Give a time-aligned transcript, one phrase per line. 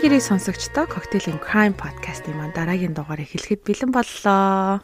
[0.00, 4.80] Сайн гэрээ сонсогчдоо Cocktail and Crime podcast-ийн маань дараагийн дугаар эхлэхэд бэлэн боллоо.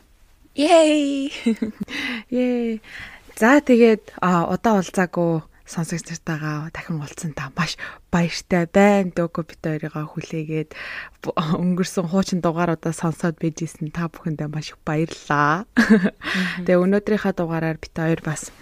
[0.52, 1.32] Yay!
[2.36, 2.84] Yay!
[3.32, 7.80] За тэгээд удаа уулзаагүй сонсогч нартайгаа дахин уулзсан та маш
[8.12, 9.08] баяртай байна.
[9.16, 10.76] Дөгөө бит хоёрыгаа хүлээгээд
[11.32, 15.64] өнгөрсөн хуучин дугааруудаа сонсоод байжсэн та бүхэндээ маш их баярлалаа.
[16.68, 18.52] Тэгээ өнөөдрийнхаа дугаараар бит хоёр бас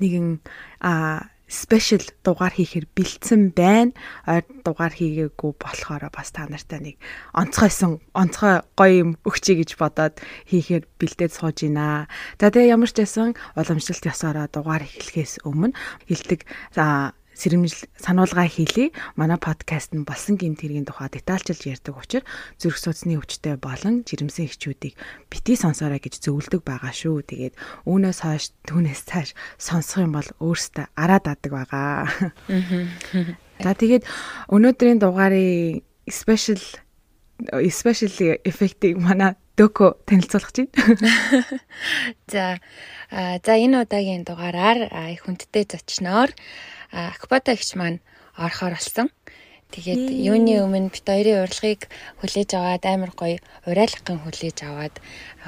[0.00, 0.40] нэгэн
[0.80, 3.90] а спешиал дугаар хийхээр бэлдсэн байна.
[4.22, 6.96] Ойр дугаар хийгээгүй болохоор бас та нартай нэг
[7.34, 12.06] онцгойсон онцгой гоё юм өгчий гэж бодоод хийхээр бэлдээд сууж байна.
[12.38, 15.74] За тэгээ ямар ч байсан уламжлалт ёсороо дугаар эхлэхээс өмнө
[16.06, 16.46] хилдэг
[17.40, 18.92] сэрэмжл сануулга хийлээ.
[19.16, 22.28] Манай подкаст нь болсон гэмт хэргийн тухай детальчилж ярьдаг учраас
[22.60, 24.94] зүрх судасны өвчтөй болон жирэмсэн эхчүүдийг
[25.32, 27.24] бити сонсоорой гэж зөвлөдөг байгаа шүү.
[27.24, 27.54] Тэгээд
[27.88, 32.04] үүнээс хойш түүнээс цааш сонсох юм бол өөртөө араад адаг байгаа.
[33.64, 34.04] За тэгээд
[34.52, 35.80] өнөөдрийн дугаарын
[36.12, 36.60] special
[37.64, 40.70] especially эффектийг манай дөкө танилцуулах чинь.
[42.32, 42.60] За
[43.10, 46.30] за энэ удаагийн дугаараар их хүндтэй зочноор
[46.92, 47.98] Акбата гихч маань
[48.36, 49.08] орохоор болсон.
[49.70, 51.86] Тэгээд юуны өмнө бит хоёрын урилгыг
[52.18, 53.38] хүлээж аваад амар гоё
[53.70, 54.98] урайлахын хүлээж аваад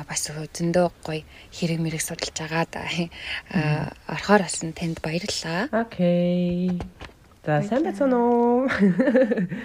[0.06, 2.70] бас зөндөө гоё хэрэг мэрэг судалж агаад
[4.06, 5.66] орохоор болсон танд баярлалаа.
[5.74, 6.78] Окей.
[7.42, 8.70] За сайн байцгаана уу?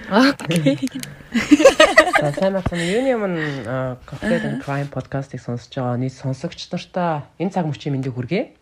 [0.09, 0.89] Окей.
[2.17, 2.81] За сайн байцгаана.
[2.81, 3.45] Юуны өмнө
[4.09, 8.57] Cocktail and Crime podcast-ыг сонсож байгаа нийт сонсогч нартаа энэ цаг мөчийн мэндийг хүргэе.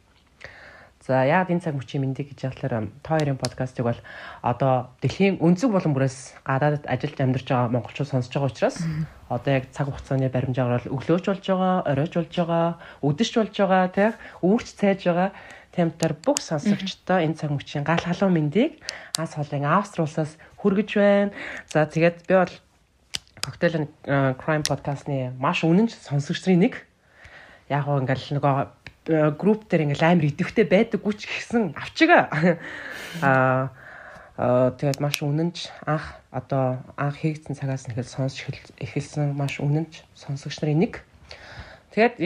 [1.06, 4.02] За яг энэ цаг мөчийн мэндийг гэж яхалаар та хоёрын подкастыг бол
[4.42, 8.78] одоо дэлхийн өнцөг болон бүрээс гадаадд ажиллаж амьдарч байгаа монголчууд сонсож байгаа учраас
[9.30, 12.67] одоо яг цаг хугацааны баримжаагаар бол өглөөч болж байгаа, оройч болж байгаа,
[13.06, 15.30] өдөж болж байгаа, тийм үүрч цайж байгаа
[15.78, 18.81] темтар бүх сонсогчдоо энэ цаг мөчийн гал халуун мэндийг
[19.22, 21.32] анс холын Австри улсаас хүргэж байна.
[21.70, 22.54] За тэгээд би бол
[23.61, 23.93] and
[24.42, 26.73] Crime podcast-ны маш үнэн сонсогч нарын нэг.
[27.70, 32.58] Яг гоо ингээл нөгөө групп дээр ингээл амар идэвхтэй байдаггүй ч гэсэн авчигаа.
[33.21, 33.70] Аа
[34.36, 38.43] тэгээд маш үнэнч анх одоо анх хийгдсэн цагаас нэхэл сонсч
[38.83, 40.93] эхэлсэн маш үнэнч сонсогч нарын нэг.
[41.95, 42.20] Тэгээд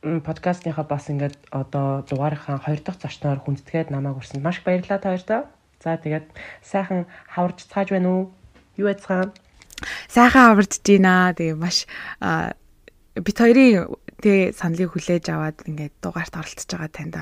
[0.00, 5.40] подкастынхаа бас ингээд одоо дугаарынхаа хоёр дахь зочноор хүндэтгээд намайг урсанд маш баярлалаа та хоёртаа.
[5.84, 6.32] За тэгээд
[6.64, 8.32] сайхан хаварж цааж байна уу?
[8.80, 9.36] Юу яцгаана?
[10.08, 11.36] Сайхан хаварж гинэ.
[11.36, 11.84] Тэгээ маш
[13.12, 17.16] бит хоёрын тэгээ саналыг хүлээж аваад ингээд дугаарт оролцож байгаа танд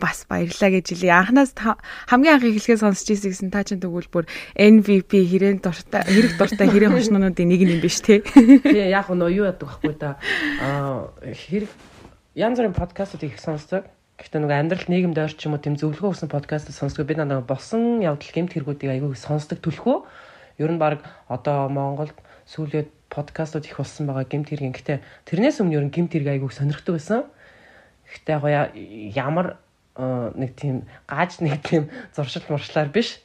[0.00, 1.14] бас баярлаа гэж хэлье.
[1.14, 4.26] Анханаас хамгийн анх эхлэхээ сонсч ирсэн гэсэн та чинь тэгвэл бүр
[4.58, 8.26] MVP хэрээн дуртай хэрэг дуртай хэрээн хошнонуудын нэг юм биш те.
[8.26, 10.18] Тий яг нөө юу яадаг байхгүй да.
[10.58, 11.70] Аа хэрэг
[12.34, 13.86] янз бүрийн подкастууд их сонсдог.
[14.18, 17.06] Гэхдээ нөгөө амьдрал нийгэмд ойрч юм уу тэм зөвлөгөө өгсөн подкаст сонсдог.
[17.06, 20.06] Би надад болсон явдал гэмт хэрэгүүдийг айгүй сонсдог төлхөө.
[20.58, 22.14] Ер нь баг одоо Монголд
[22.46, 24.74] сүүлээд подкастууд их болсон байгаа гимт хэрэг.
[24.74, 24.98] Гэхдээ
[25.30, 27.22] тэрнээс өмнө ер нь гимт хэрэг айгүй сонирхдаг байсан.
[28.10, 28.74] Гэхдээ яг
[29.14, 29.62] ямар
[29.96, 33.22] нэг тийм gaaj нэг тийм зуршил муршлаар биш.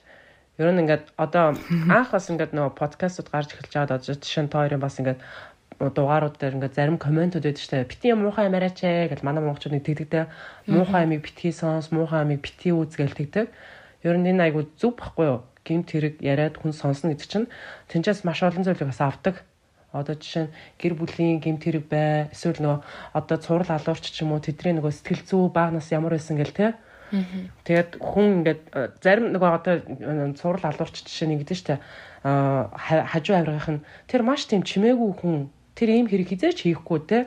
[0.62, 1.58] Ер нь ингээд одоо
[1.90, 5.20] анх бас ингээд нөгөө подкастууд гарч эхэлж байгаад одоо жишээ нь тойрын бас ингээд
[5.80, 7.90] дугаарууд дээр ингээд зарим комментууд байдаг дээ.
[7.90, 10.28] Бити муухай амараач ээ гэж манай монголчууд нэг тэгдэгтэй
[10.68, 13.48] муухай амиг битгий сонс, муухай амиг бити үз гээл тэгдэг.
[14.04, 15.40] Ер нь энэ айгу зүв байхгүй юу?
[15.64, 17.48] Гимт хэрэг яриад хүн сонсно гэдэг чинь
[17.88, 19.48] тэнцээс маш олон зүйлийг бас авдаг.
[19.94, 22.30] Одоо жишээ нь гэр бүлийн гэмт хэрэг бай.
[22.30, 22.80] Эсвэл нөгөө
[23.18, 26.78] одоо цурал алуурч ч юм уу тэдний нөгөө сэтгэл зүй баагнаас ямар байсан гэл те.
[27.66, 31.82] Тэгээд хүн ингээд э, зарим нөгөө одоо э, цурал алуурч жишээ нэг гэдэг штэ
[32.22, 37.20] хажуу авиргах нь тэр маш тийм чимээгүй хүн тэр ийм хэрэг хизээч хийхгүй те.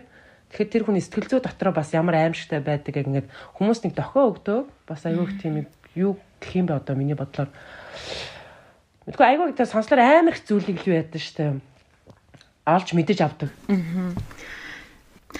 [0.52, 4.36] Тэгэхээр тэр хүний сэтгэл зүй дотроо бас ямар аимшигтай байдаг гэх ингээд хүмүүс нэг дохио
[4.36, 5.64] өгдөө бас аюух тийм
[5.96, 7.48] юу гэх юм бэ одоо миний бодлоор
[9.08, 11.56] Мэдгүй айгүй гэдэг сонслоор амар их зүйлийг л яадаг штэ
[12.66, 13.50] олж мэдэж авдаг.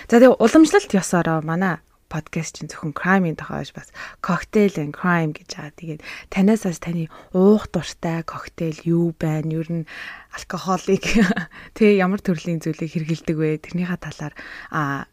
[0.09, 1.79] За тэгээ уламжлалт ёсороо манай
[2.13, 3.89] подкаст чинь зөвхөн crime-ийн тохиож бас
[4.21, 5.73] cocktail and crime гэж байгаа.
[5.81, 9.49] Тэгээд танаасаас таны уух дуртай коктейл юу байна?
[9.49, 9.89] Ер нь
[10.37, 11.01] алкоголыг
[11.77, 13.65] тэгээ ямар төрлийн зүйлийг хэрэгэлдэг вэ?
[13.65, 14.35] Тэрнийхээ талаар
[14.69, 15.09] а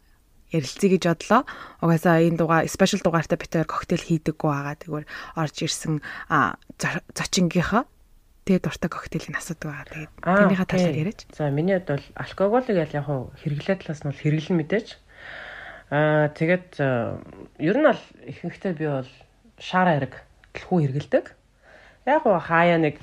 [0.52, 1.42] ярилцъя гэж бодлоо.
[1.80, 4.76] Угаасаа энэ дугаар спешиал дугаартай битээр коктейл хийдэггүй байгаа.
[4.76, 5.06] Тэгвэр
[5.40, 6.04] орж ирсэн
[7.16, 7.88] зочингийнхаа
[8.50, 9.86] тэгээ дуртай коктейлийн асуудаг байгаа.
[9.94, 11.20] Тэгээд тэрнийхээ талаар яриач.
[11.30, 14.88] За миний хувьд бол алкоголыг яг яг хэрэглээ талаас нь бол хэрэглэн мэдээж.
[15.94, 16.68] Аа тэгээд
[17.62, 19.10] ер нь бол ихэнхдээ би бол
[19.62, 21.26] шар ариг дэлхүү хэрэгэлдэг.
[22.10, 22.98] Яг гоо хаяа нэг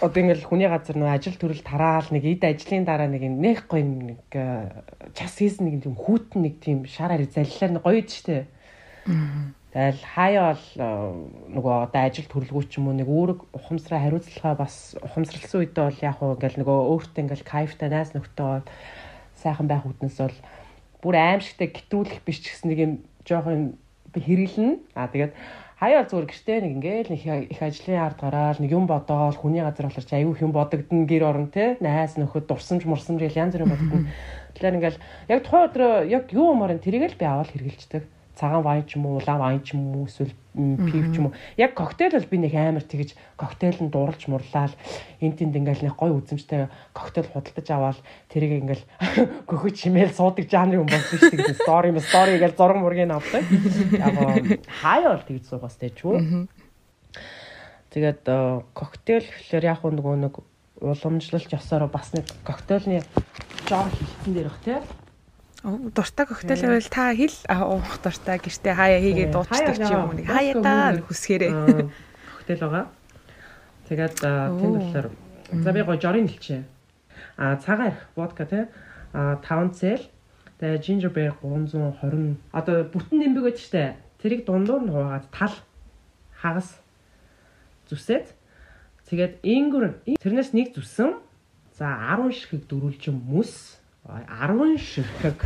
[0.00, 3.84] одоо ингээл хүний газар нөө ажил төрөл тараал нэг эд ажлын дараа нэг нэг гоё
[3.84, 4.32] нэг
[5.12, 8.48] час хийсэн нэг тийм хүүтэн нэг тийм шар ариг заллаар гоё идэв штэ.
[9.72, 10.68] Тэгэл хаяа бол
[11.56, 16.00] нөгөө одоо ажил төрлгүү ч юм уу нэг үүрэг ухамсараа хариуцлагаа бас ухамсарлсан үедээ бол
[16.04, 18.68] яг уу ингээл нөгөө өөртөө ингээл кайфтай найс нөхдөд
[19.40, 20.38] сайхан байх үднэс бол
[21.00, 22.92] бүр аимшигтай гэтрүүлэх биш ч гэсэн нэг юм
[23.24, 23.80] жоохон
[24.12, 24.76] хэрэглэн.
[24.92, 25.32] Аа тэгээд
[25.80, 27.16] хаяа зүгээр гэртээ нэг ингээл
[27.48, 31.24] их ажлын ард гараал нэг юм бодоол хүний газар болохоор ч аюу юм бодогдно гэр
[31.32, 34.04] орон те найс нөхөд дурсамж мурсамж гэл янз бүрийн бодогдно.
[34.52, 35.02] Тэгэхээр ингээл
[35.32, 38.96] яг тухайн өдрөө яг юу умаар нь тэрийг л би аваад хэрэгжилдэг цагаан вайн ч
[38.96, 41.34] юм уу, улаан вайн ч юм уу, эсвэл пив ч юм уу.
[41.56, 44.72] Яг коктейл бол би нэг амар тэгэж коктейл нь дурлж мурлаад
[45.20, 47.98] эн тэнд ингээл нэг гой үзэмжтэй коктейл худалдаж аваад
[48.32, 48.84] тэрийг ингээл
[49.48, 51.60] гөхөж чимээл суудаг жанрын юм болсон шүү дээ.
[51.60, 53.44] Стори юм стори гэж зураг мургийг авдаг.
[54.00, 54.16] Яг
[54.80, 56.48] хаяа бол тэгж суугаас тэ ч үү.
[57.92, 58.24] Тэгээд
[58.72, 60.34] коктейл гэхэлэр яг нөгөө нэг
[60.80, 63.04] уламжлалт ёсоор бас нэг коктейлны
[63.68, 64.80] жоо хилтэн дээр бах тий
[65.62, 67.38] дуртай коктейл байвал та хэл.
[67.46, 68.38] Уух дуртай.
[68.42, 70.16] Гэртээ хаяа хийгээд дуучдаг ч юм уу?
[70.18, 71.52] Нэг хаяа даа хүсгээрээ.
[72.34, 72.86] Коктейл байгаа.
[73.86, 75.06] Тэгээд тэнд болохоор
[75.54, 76.66] за би гоо жорын хэлчихэ.
[77.38, 78.66] А цагаан водка тий
[79.14, 80.02] а 5 цэл
[80.58, 83.94] тэгээ ginger beer 320 одоо бүтэн нэмбэг байдаг штэ.
[84.18, 85.54] Тэрийг дундуур нь хуугаад тал
[86.34, 86.74] хагас
[87.86, 88.34] зүсээд.
[89.06, 91.22] Тэгээд ингүр тэрнээс нэг зүсэн
[91.78, 95.38] за 10 ширхэг дөрүүлж мөс 10 ширхэг.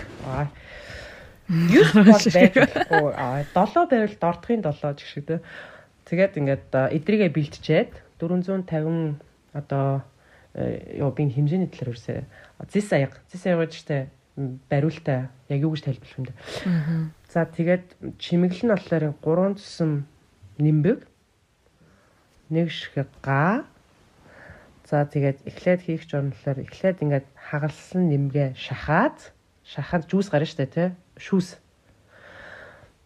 [1.49, 3.13] 9 бол байхгүй.
[3.15, 5.45] Аа 7 байвал дордохын 7 гэх шиг тэ.
[6.09, 9.21] Тэгээд ингээд эдрийгээ бэлтжээд 450
[9.53, 10.03] одоо
[10.57, 12.25] ёо би хэмжээний талаар үрсэ.
[12.73, 13.21] Зис аяг.
[13.31, 13.99] Зис аяг гэж штэ
[14.37, 16.35] бариултаа яг юу гэж тайлбарлах юм бэ?
[17.33, 20.05] За тэгээд чимэглэл нь болохоор 3 цэсэм
[20.61, 21.09] нимбэг
[22.53, 23.65] нэг ширхэг га
[24.87, 29.35] За тэгээд эхлээд хийх журналаар эхлээд ингээд хагалсан нэмгээ шахаад
[29.67, 30.89] шахаад жүүс гарна штэ тий
[31.19, 31.59] шүүс.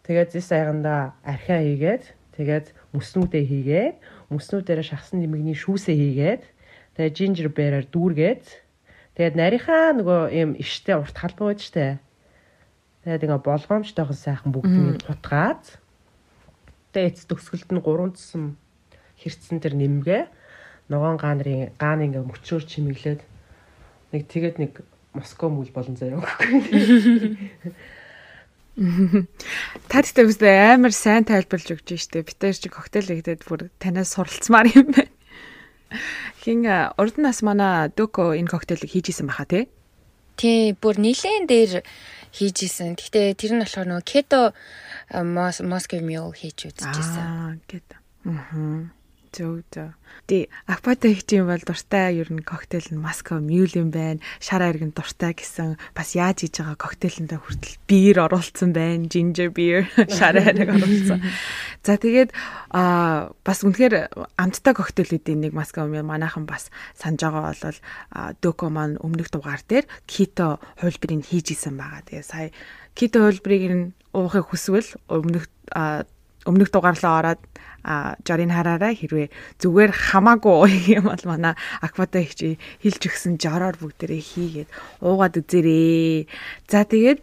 [0.05, 2.03] Тэгээд зис айганда архиа хийгээд
[2.37, 3.95] тэгээд мөснүүдээ хийгээд
[4.29, 6.43] мөснүүдээр шахсан нэмэгний шүүсээ хийгээд
[7.01, 8.45] тэгээд ginger beer-аар дүүргээд
[9.17, 11.97] тэгээд нарийнхаа нөгөө юм иштэй урт халбаа байж штэ.
[13.09, 15.65] Тэгээд ингээ болгоомжтойгоо сайхан бүгднийг хутгаад
[16.93, 18.53] тэгээд эц төгсгөлд нь 3 цэсэм
[19.17, 20.23] хэрцэн тэр нэмгээ
[20.89, 23.21] ногоон гаанрын гаан ингээ мөчөөр чимэглээд
[24.15, 24.71] нэг тэгээд нэг
[25.11, 27.75] Москва мүл болон заяа өгөхгүй.
[29.91, 32.23] Та тэгтээ үстэй амар сайн тайлбарлаж өгч штэ.
[32.23, 35.11] Битэр чи коктейл хийгээд бүр танаас суралцмаар юм байна.
[36.39, 36.63] Хин
[36.95, 39.67] урд нас манай Дөко энэ коктейлийг хийж исэн баха тий?
[40.39, 41.83] Тий, бүр нилээн дээр
[42.31, 42.95] хийж исэн.
[42.95, 44.55] Гэхдээ тэр нь болохоор нөгөө кето
[45.11, 47.27] Москва мюл хийж үзчихсэн.
[47.27, 47.99] Аа, кето.
[48.23, 48.87] Аа.
[49.31, 49.95] Зөв зөв.
[50.27, 54.19] Тий, аквата их юм бол дуртай ер нь коктейл нь Москва мюл юм байна.
[54.43, 59.07] Шар ариг нь дуртай гэсэн бас яаж хийж байгаа коктейлэндээ хүртэл биер оруулсан байна.
[59.07, 59.87] Ginger beer
[60.19, 61.23] шар ариг оруулсан.
[61.79, 62.35] За тэгээд
[62.75, 66.67] а бас үнэхээр амттай коктейлүүдийн нэг Москва мюл манайхан бас
[66.99, 72.03] санаж байгаа бол Дөко маань өмнөх дугаар дээр кито хувилбарыг хийж исэн байгаа.
[72.03, 72.51] Тэгээ сая
[72.99, 75.47] кито хувилбарыг нь уухыг хүсвэл өмнөх
[76.45, 77.41] өмнөх дугаарлаа ороод
[77.83, 79.29] а жорын хараараа хэрвээ
[79.61, 84.69] зүгээр хамаагүй юм бол манай аквата ихчи хилж өгсөн жороор бүгдээрээ хийгээд
[85.01, 86.29] уугаад үзээрээ.
[86.69, 87.19] За тэгээд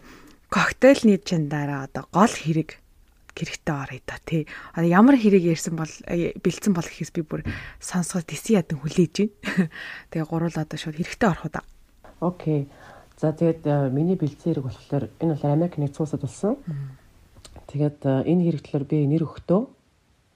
[0.51, 2.83] коктейлний чин дараа одоо гол хэрэг
[3.39, 4.47] хэрэгтэй орё та тий.
[4.75, 7.47] Ямар хэрэг ярьсан бол э, бэлдсэн бол гэхээс би бүр
[7.79, 9.71] сонсгол тэсий ядан хүлээж байна.
[10.11, 11.63] Тэгээ гурвал одоо шууд хэрэгтэй орох уу да.
[12.19, 12.67] Окей.
[13.15, 16.59] За тэгээд э, миний бэлдсэн хэрэг болохоор энэ бол Америк нэгдсэн улсад болсон.
[17.67, 19.63] Тэгээд э, энэ хэрэг талаар би нэр өгтөө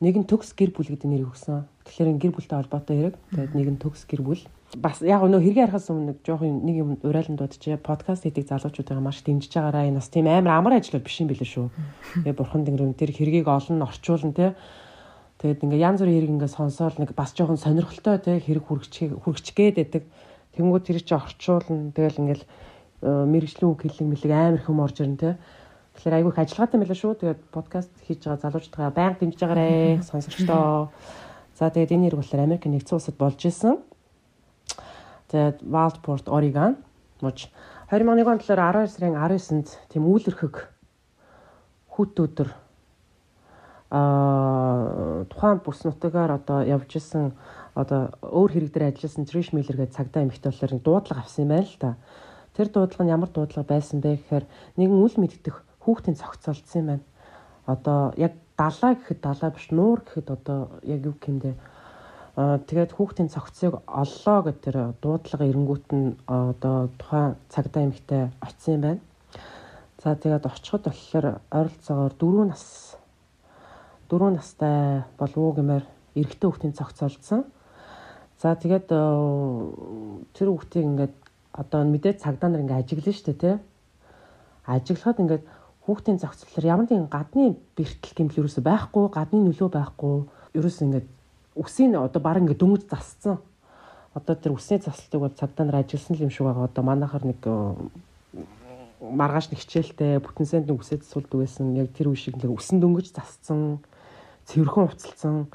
[0.03, 1.63] Нэг нь төгс гэр бүл гэдэг нэр өгсөн.
[1.87, 3.17] Тэгэхээр гэр бүлтэй холбоотой хэрэг.
[3.39, 4.43] Тэгээд нэг нь төгс гэр бүл.
[4.75, 7.79] Бас яг нөө хэрэгээ харахаас өмнө жоохон нэг юм урайлан дуудчихъя.
[7.79, 11.47] Подкаст хийдэг залуучуудаа маш дэмжиж байгаараа энэ бас тийм амар амар ажил биш юм билээ
[11.47, 11.71] шүү.
[12.27, 14.59] Тэгээ бурхан дэнгэр тэр хэргийг олон орчуулна те.
[15.39, 19.79] Тэгээд ингээ янз бүрийн хэрэг ингээ сонсоол нэг бас жоохон сонирхолтой те хэрэг хүргэж хүргчгээд
[19.79, 20.03] байдаг.
[20.59, 21.95] Тэнгүүд тэр чи орчуулна.
[21.95, 25.31] Тэгэл ингээл э, мэрэгжлийн үг хэллэг мэлэг амар хүм орж ирнэ те.
[25.97, 27.13] Тэгэхээр айгүй их ажиллагаатай байлаа шүү.
[27.21, 30.89] Тэгээд подкаст хийж байгаа залуучдаа байнга дэмжиж байгаарэ сонсогчдоо.
[31.59, 33.77] За тэгээд энэ нэр болохоор Америк нэгдсэн улсад болж исэн.
[35.29, 36.81] Тэгээд Wildport, Oregon
[37.23, 37.49] мууч
[37.93, 40.57] 2001 он талаар 12 сарын 19-нд тийм үүлэрхэг
[41.93, 42.49] хүүт өдөр
[43.93, 47.37] аа тухайн бүс нутгаар одоо явж исэн
[47.77, 51.69] одоо өөр хэрэг дээр ажилласан Trish Miller гэдэг цагдаа эмэгтэй болохоор дуудлага авсан юм байна
[51.69, 51.97] л та.
[52.57, 54.45] Тэр дуудлага нь ямар дуудлага байсан бэ гэхээр
[54.77, 57.05] нэгэн үл мэддэх хүүхдийн цогцолдсон юм байна.
[57.67, 61.53] Одоо яг далаа гэхэд далаа биш нуур гэхэд одоо яг юу гэмдэ
[62.33, 68.73] Аа тэгээд хүүхдийн цогцыг оллоо гэд тэр дуудлага эренгүүт нь одоо тухайн цагдаа эмэгтэй очисон
[68.73, 69.01] юм байна.
[70.01, 72.97] За тэгээд очиход болохоор ойролцоогоор 4 нас
[74.09, 75.85] 4 настай болов уу гэмээр
[76.17, 77.45] эрэгтэй хүүхдийн цогцолдсон.
[78.41, 81.17] За тэгээд тэр хүүхдийг ингээд
[81.53, 83.57] одоо мэдээд цагдаа нар ингээд ажиглана шүү дээ тий.
[84.65, 85.45] Ажиглахад ингээд
[85.87, 90.31] хүүхдийн зохицлоор ямар нэгэн гадны бэртэл гэмтэл юусэн байхгүй, гадны нөлөө байхгүй.
[90.55, 91.09] Юусэн ингээд
[91.59, 93.43] үсийн одоо баг ингээд дөнгөж засцсан.
[94.15, 96.71] Одоо тэр үсний заслтыг бол цагдаа нар ажилласан юм шиг байгаа.
[96.71, 97.43] Одоо манайхаар нэг
[99.03, 101.75] маргааш нэг хичээлтэй бүтэн санд нэг үсээд сулд байсан.
[101.75, 103.83] Яг тэр үе шиг нэг үсэн дөнгөж засцсан.
[104.47, 105.51] Цэвэрхэн уцалсан.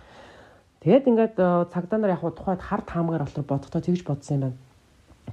[0.84, 1.36] Тэгээд ингээд
[1.72, 4.67] цагдаа нар яг тухайд хар таамгаар болохоор бодохдоо тэгж бодсон юм байна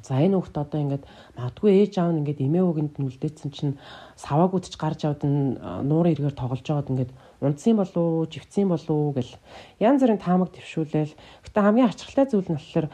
[0.02, 1.04] За энэ хүүхд одоо ингээд
[1.38, 3.78] магадгүй ээж аав нь ингээд эмээ өвгөнд нь үлдээсэн чинь
[4.18, 7.12] саваагүйдч гарч авд нь нуурын эргээр тоглож байгаад ингээд
[7.44, 9.34] унтсан болов живцсэн болов гэл.
[9.78, 11.14] Янз бүрийн таамаг твшүүлээл
[11.46, 12.88] гэтээ хамгийн ачаалттай зүйл нь болохоор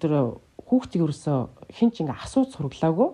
[0.00, 0.12] тэр
[0.64, 1.32] хүүхдийг өрөөсө
[1.68, 3.10] хинч ингээ асууж сураглаагүй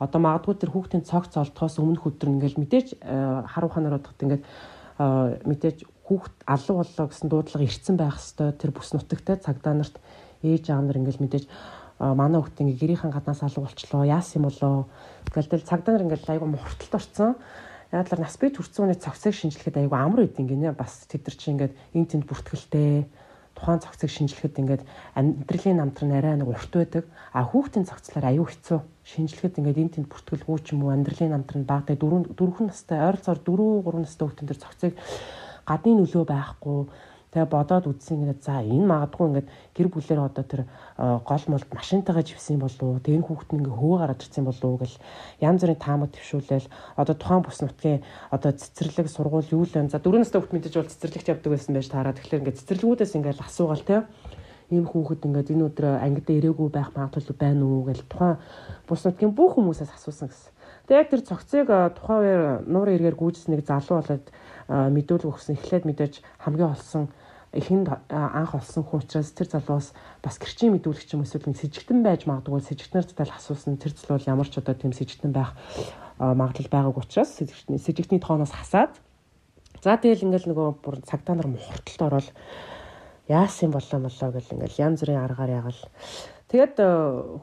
[0.00, 4.42] одоо магадгүй тэр хүүхдийн цогц олдохоос өмнөх өдөр ингээл мэдээж хар ухаанаар бодоход ингээд
[5.44, 9.96] мэдээж хүүхд алуу боллоо гэсэн дуудлага ирцэн байх хэвээр тэр бүс нутагтай цагдаа нарт
[10.40, 11.44] ээж аав нар ингээл мэдээж
[12.00, 14.88] манай хүүхд ингээ гэрийнхэн гаднаас алга болчлоо яасан юм болоо?
[15.28, 17.36] Тэгэл тэл цагдаа нар ингээ айгу мухарталт орцсон
[17.92, 21.36] яг л нас бий төрсөн үний цогцыг шинжилэхэд айгу амар үт ингээ бас тэд нар
[21.36, 23.04] чи ингээд эн тэнд бүртгэлтэй.
[23.52, 24.82] Тухайн цогцыг шинжилэхэд ингээд
[25.18, 27.04] амьдралын намтар нь арай нэг урт байдаг.
[27.34, 28.78] А хүүхдийн цогцлоор аюу хэцүү.
[29.04, 33.02] Шинжилэхэд ингээд эн тэнд бүртгэлгүй ч юм уу амьдралын намтар нь багтай дөрөв дөрвөн настай
[33.02, 34.92] ойролцоогоор 4 3 настай хүүхдэн дээр цогцыг
[35.66, 36.78] гадны нөлөө байхгүй
[37.30, 40.66] Тэгээ бодоод үзсэн ингээд за энэ магадгүй ингээд гэр бүлээр одоо тэр
[40.98, 42.98] гол молд машинтайгаа живсэн болов уу?
[42.98, 44.98] Тэгээ хүүхэд нь ингээд хөвөө гараад ирсэн болов уу гэл
[45.38, 46.66] янз бүрийн таамаг төвшүүлээл
[46.98, 48.02] одоо тухайн бус нутгийн
[48.34, 49.94] одоо цэцэрлэг сургууль юу л вэ?
[49.94, 52.18] За дөрөв настай хүүхэд мэдээж бол цэцэрлэгт явдаг байсан байж таараа.
[52.18, 53.96] Тэгэхээр ингээд цэцэрлэгүүдээс ингээд асуугаал те
[54.74, 58.42] ийм хүүхэд ингээд энэ өдөр ангид ирээгүй байх магадлал байна уу гэл тухайн
[58.86, 60.50] бус нутгийн бүх хүмүүсээс асуусан гэсэн.
[60.86, 61.66] Тэгээ яг тэр цогцыг
[61.98, 64.26] тухайн үеэр нуурын эргээр гүйжсэн нэг залуу болоод
[64.70, 65.58] мэдүүлэг өгсөн.
[65.58, 67.10] Эхлээд мэдээж хамгийн олсон
[67.55, 72.03] эхэнд анх олсон хүн учраас тэр залуус бас гэрчийн мэдүүлэгч юм эсвэл с ิจ гтэн
[72.03, 75.23] байж магадгүй с ิจ гтнэр зайл асуусан тэр залуу ямар ч одоо тийм с ิจ
[75.23, 75.55] гтэн байх
[76.19, 78.99] магадлал байгааг учраас с ิจ гтний тооноос хасаад
[79.79, 82.27] за тэгэл ингээл нөгөө бүр цагтаа нар мухарталд ороод
[83.31, 85.81] яасан болоо молоо гэл ингээл янз бүрийн аргаар ягаал
[86.51, 86.75] тэгэд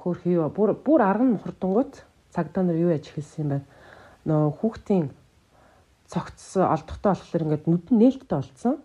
[0.05, 3.67] хөөх юу бүр бүр арга нь мухардангууд цагтаа нар юу яж хэлсэн юм байна
[4.29, 5.07] нөө хүүхдийн
[6.07, 8.76] цогц олдохтой болохоор ингээд нүд нь нээлттэй болцсон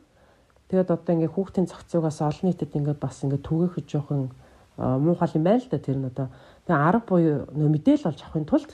[0.73, 4.33] Тэгээд одоо ингээ хүүхдийн зохицуугаас олон нийтэд ингээ бас ингээ түгээхэд жоохон
[4.81, 6.33] муухай юм байна л да тэр нь одоо
[6.64, 8.71] тэгээ арга буюу нөө мэдээл олж авахын тулд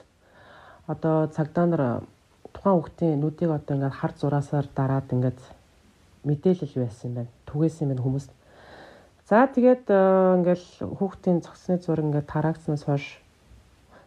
[0.87, 1.83] одоо цагдаа нар
[2.55, 5.35] тухайн хүүхдийн нүдийг одоо ингээ хар зураасаар дараад ингээ
[6.23, 7.31] мэдээлэл байсан юм байна.
[7.51, 8.31] Түгээсэн юм байна хүмүүст.
[9.27, 10.67] За тэгээд ингээл
[11.03, 13.19] хүүхдийн зогсны зураг ингээ тараагдсанаас хойш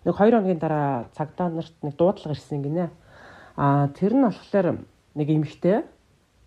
[0.07, 2.87] нэг 2 хоногийн дараа цагдаа нарт нэг дуудлага ирсэн гинэ.
[3.59, 5.83] А тэр нь болохоор нэг эмэгтэй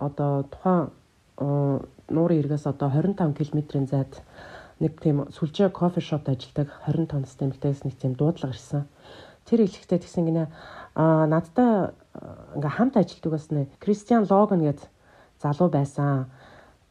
[0.00, 0.88] одоо тухайн
[1.38, 3.18] нуурын эргээс одоо 25
[3.50, 4.22] км-ийн зайд
[4.78, 8.86] нэг тийм сүлжээ кофе шопт ажилладаг 25 настай эмэгтэйс нэг тийм дуудлага ирсэн.
[9.44, 10.44] Тэр хэлэхдээ тэгсэн гинэ
[10.94, 11.94] а надтай
[12.54, 14.80] ингээ хамт ажилладаг бас нэ Кристиан Логан гэд
[15.42, 16.30] залуу байсан.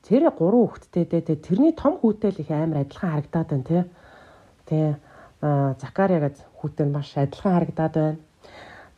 [0.04, 3.84] Тэр гурван хүүхэдтэй дээ тэрний том хүүтэй л их амар адилхан харагдаад байна тий.
[4.68, 4.86] Тий
[5.80, 8.18] Закария гэд хүүтэй нь маш адилхан харагдаад байна.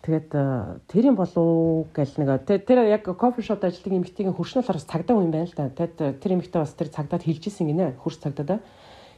[0.05, 4.85] Тэгээд э, тэр юм болов гэл нэг тэр яг кофе шопд ажилладаг эмэгтэйгийн хөршнөл хараас
[4.85, 5.73] цагдаа хүн байна л да.
[5.73, 8.57] Тэгэд э, тэр эмэгтэй бас тэр цагдаад хэлжсэн гинэ хөрс цагдаа да.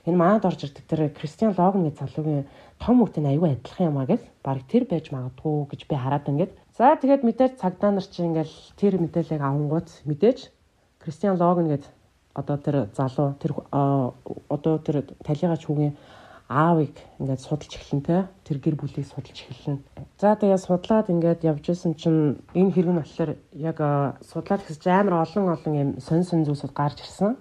[0.08, 2.48] Энэ манад орж ирдэг тэр Кристиан Логны залуугийн
[2.80, 6.56] том хүүтэй аюу адилхан юм а гэл баг тэр байж магадгүй гэж би хараад ингээд.
[6.72, 10.56] За тэгээд мэдээж цагдаа нар чи ингээл тэр мэдээллийг авангууд мэдээж
[11.04, 11.84] Кристиан Логн гэд
[12.32, 16.00] одоо тэр залуу тэр одоо тэр талигач хүүгийн
[16.48, 19.84] аавыг ингээд судалж эхлэн те тэр гэр бүлийг судалж эхэлнэ.
[20.16, 23.78] За тэгээ судлаад ингээд явж исэн чинь энэ хэрэг нь болохоор яг
[24.24, 27.36] судлаад гэсэж амар олон олон юм сонь сонь зүйлсүүд гарч ирсэн.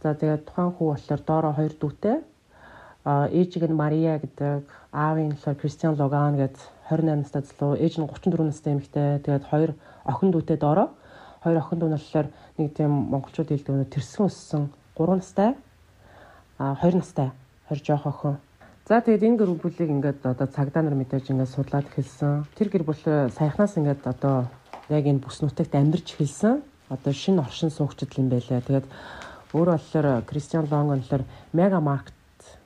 [0.00, 2.16] За тэгээ тухайн хүү болохоор доороо хоёр дүүтэй.
[3.04, 8.00] А ээжиг нь Мария гэдэг, аав нь болохоор Кристиан Логан гэдэг 28 настай залуу, ээж
[8.00, 9.20] нь 34 настай эмэгтэй.
[9.20, 9.70] Тэгээд хоёр
[10.08, 10.88] охин дүүтэй доороо.
[11.44, 14.62] Хоёр охин дүү нь болохоор нэг тийм монголчууд хэлдэг нь тэрсэн өссөн
[14.96, 15.50] 3 настай.
[16.56, 17.34] А 2 настай
[17.72, 18.36] хоёр жоох охин.
[18.88, 22.44] За тэгээд энэ гэр бүлийг ингээд одоо цагдаа нар мэдээж ингээд судлаад эхэлсэн.
[22.52, 23.00] Тэр гэр бүл
[23.32, 24.52] саяхнаас ингээд одоо
[24.92, 26.60] яг энэ бүс нутагт амьдарч эхэлсэн.
[26.92, 28.60] Одоо шинэ оршин суугчдл юм байлаа.
[28.60, 28.86] Тэгээд
[29.56, 31.24] өөрөө болохоор Кристиан Лонг болохоор
[31.56, 32.12] мега маркет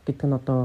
[0.07, 0.61] гэдэг нь одоо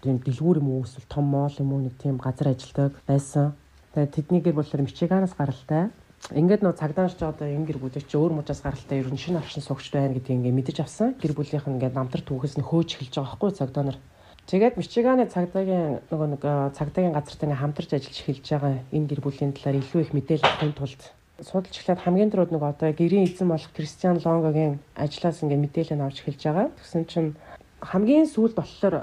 [0.00, 3.52] тийм дэлгүүр юм уу эсвэл том моол юм уу нэг тийм газар ажилдаг байсан.
[3.92, 5.92] Тэгээд тэдний гэр болохоор Мичиганаас гаралтай.
[6.30, 9.58] Ингээд нөө цагдаач одоо энэ гэр бүлийг чи өөр мужаас гаралтай ер нь шинэ оршин
[9.66, 11.18] суугч байна гэдгийг ингээд мэдэж авсан.
[11.18, 13.98] Гэр бүлийнх нь ингээд намтар түүхээс нь хөөж эхэлж байгаа байхгүй цагдаа нар.
[14.46, 16.42] Тэгээд Мичиганы цагдаагийн нөгөө нэг
[16.78, 21.02] цагдаагийн газартай хамтарч ажиллаж эхэлж байгаа энэ гэр бүлийн талаар илүү их мэдээлэл авахын тулд
[21.42, 26.22] судалж эхлээд хамгийн түрүүд нэг одоо гэрийн эзэн болох Кристиан Лонгогийн ажлаас ингээ мэдээлэл авч
[26.22, 26.66] эхэлж байгаа.
[26.78, 27.30] Тэгсэн чинь
[27.82, 28.94] хамгийн сүүлд болохоор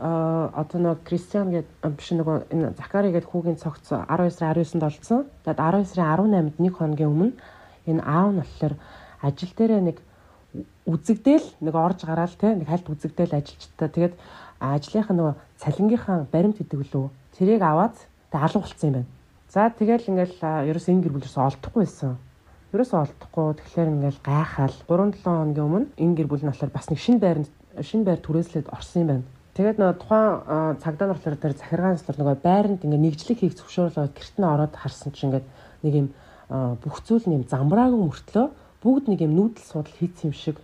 [0.55, 5.27] одоо нэг Кристиан гэдэг биш нөгөө энэ Закари гэдэг хүүгийн цогц 12 сарын 19-нд олцсон.
[5.43, 7.31] Тэгээд 12 сарын 18-нд нэг хоногийн өмнө
[7.91, 8.73] энэ аав нь болохоор
[9.19, 9.97] ажил дээрээ нэг
[10.87, 13.89] үзэгдээл нэг орж гараал те нэг хальт үзэгдээл ажилчтай.
[13.91, 14.15] Тэгээд
[14.63, 17.99] ажлынхаа нөгөө цалингийнхаа баримт гэдэг лөө тэрийг аваад
[18.31, 19.11] тэг алга болцсон юм байна.
[19.51, 20.39] За тэгэл ингээл
[20.71, 22.15] ерөөс энэ гэр бүлээс олдохгүй байсан.
[22.71, 26.99] Ерөөс олдохгүй тэгэхээр ингээл гайхаал 3-7 хоногийн өмнө энэ гэр бүл нь болохоор бас нэг
[27.01, 27.49] шинэ байранд
[27.83, 29.25] шинэ байр түрээслээд орсон юм байна.
[29.59, 34.07] Тэгээд нөгөө тухайн цагдаа нар болохоор тэр захиргаанс нар нөгөө байранд ингээ нэгжлэг хийх зөвшөөрлөө
[34.15, 35.47] гэрт нь ороод харсан чинь ингээд
[35.83, 36.07] нэг юм
[36.79, 38.45] бүх зүйл нэм замбраагүй мөртлөө
[38.79, 40.57] бүгд нэг юм нүүдэл судал хийц юм шиг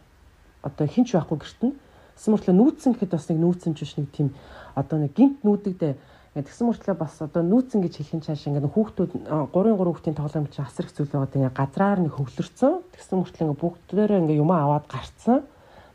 [0.64, 1.74] одоо хинч байхгүй гэрт нь.
[2.16, 4.32] Гэсэн мөртлөө нүүцэн гэхэд бас нэг нүүцэн ч биш нэг тийм
[4.80, 5.94] одоо нэг гинт нүүдэгдээ
[6.36, 10.48] тэгсэн мөртлөө бас одоо нүүцэн гэж хэлэх нь цааш ингээд хүүхдүүд 3 3 хүүхдийн тоглоом
[10.52, 14.52] чинь асар их зүйл байгаад ингээд газраар нэг хөвлөрсөн тэгсэн мөртлөө ингээд бүгдээрээ ингээд юм
[14.52, 15.48] аваад гарцсан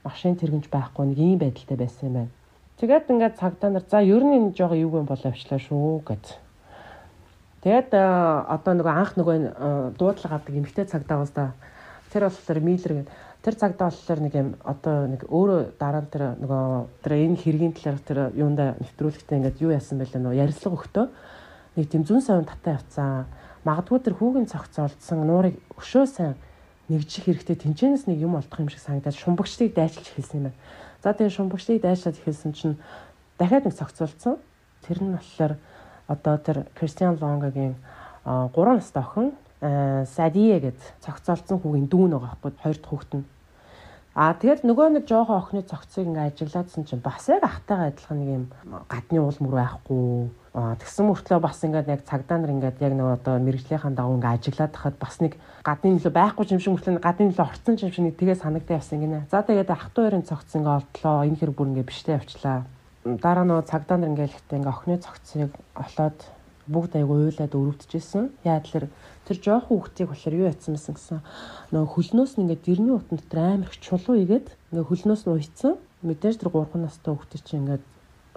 [0.05, 2.33] машин тэргэнж байхгүй нэг ийм байдалтай байсан юм байна.
[2.81, 6.25] Тэгээд ингээд цагдаа нар за ер нь энэ жоо юу юм болоо авчлаа шүү гэж.
[7.61, 9.37] Тэгээд одоо нөгөө анх нөгөө
[10.01, 11.53] дуудлага авдаг эмгтэй цагдаа уус да.
[12.09, 13.09] Тэр болохоор милер гэдэг
[13.45, 16.65] тэр цагтаа болохоор нэг юм одоо нэг өөрөө дараа нь тэр нөгөө
[17.05, 21.07] тэр энэ хэргийн талаар тэр юунда нэвтрүүлэгтээ ингээд юу яасан бэлээ нөгөө ярилцлага өгтөө
[21.77, 23.25] нэг тийм зүн савн татаа явцсан.
[23.65, 26.37] Магадгүй тэр хүүгийн цогц олдсон нуурыг өшөө сайн
[26.91, 30.59] нэгжих хэрэгтэй тэнцэнэс нэг юм олдох юм шиг санагдаад шумбагчдыг дайчилж хэлсэн юм байна.
[31.03, 32.77] За тэгээ шумбагчдыг дайшлаад хэлсэн чинь
[33.39, 34.37] дахиад нэг цогцолцсон.
[34.83, 35.55] Тэр нь болохоор
[36.11, 37.79] одоо тэр Кристиан Лонгагийн
[38.27, 43.25] 3 настай охин Садие гэд цогцолцсон хүүгийн дүүн байгаа байхгүй хоёр дахь хүүхэд нь.
[44.11, 48.31] Аа тэгэл нөгөө нэг жоохон охины цогцыг ингээ ажиглаадсан чинь бас яг ахтайгаа адилхан нэг
[48.35, 48.45] юм
[48.91, 50.27] гадны уул мөр байхгүй.
[50.51, 54.35] Аа тэгсэн мөртлөө бас ингээд яг цагдаа нар ингээд яг нэг одоо мэрэгжлийнхаа дагуу ингээ
[54.35, 58.05] ажиглаад тахад бас нэг гадны нөлөө байхгүй юм шиг мөртлөө гадны нөлөө орцсон юм шиг
[58.11, 59.31] нэг тэгээ санагдаа явсан гинэ.
[59.31, 61.23] За тэгээд ах トゥ хоёрын цогц ингээ олдлоо.
[61.31, 62.67] Энэ хэр бүр ингээ биштэй явчлаа.
[63.07, 66.19] Дараа нөгөө цагдаа нар ингээ л ихтэй ингээ охины цогцыг олоод
[66.67, 68.25] бүгд айгу уйлаад өрөвдөжсэн.
[68.43, 68.91] Яа тэлэр
[69.31, 71.19] тэр жоохон хүүхдийг болохоор юу ятсан мэсэн гэсэн
[71.71, 75.75] нөгөө хөлнөөс нь ингээд дэрний утан дотор амар их чулуу игээд ингээд хөлнөөс нь уйцсан.
[76.03, 77.85] Мэдээж тэр 3 настай хүүхдүүд чинь ингээд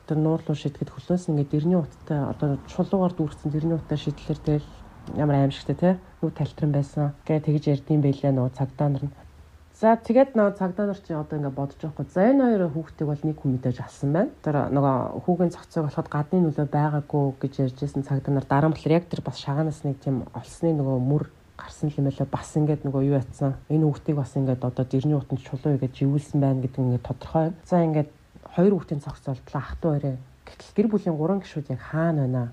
[0.06, 4.70] тэр нуурлуу шидэхэд хөлнөөс нь ингээд дэрний уттай одоо чулуугаар дүүрсэн дэрний утаа шидлэр тэгэл
[5.18, 5.90] ямар аимшигтай те
[6.22, 7.18] нүд талтран байсан.
[7.26, 9.16] Гэ тэгж ярдсан байлээ нөгөө цагдаа нар нь
[9.74, 12.14] За тэгээд нөгөө цагдаа нар чинь одоо ингээд бодож байгаа хгүй.
[12.14, 14.32] За энэ хоёр хүүхдийг бол нэг хүн мэдээж алсан байна.
[14.46, 18.98] Тэр нөгөө хүүгийн цогцыг болоход гадны нөлөө байгаагүй гэж ярьжсэн цагдаа нар дараа нь болохоор
[19.02, 21.24] яг тэр бас шагаанаас нэг тийм олсны нөгөө мөр
[21.58, 25.42] гарсан юм байлаа бас ингээд нөгөө юу ятсан энэ хүүхдийг бас ингээд одоо дэрний утанд
[25.42, 27.54] чулуу игээд живүүлсэн байна гэдэг ингээд тодорхой.
[27.66, 28.10] За ингээд
[28.54, 30.16] хоёр хүүхдийн цогц олдлоо ах トゥ орой.
[30.46, 32.44] Гэтэл гэр бүлийн гурван гишүүд яг хаана байна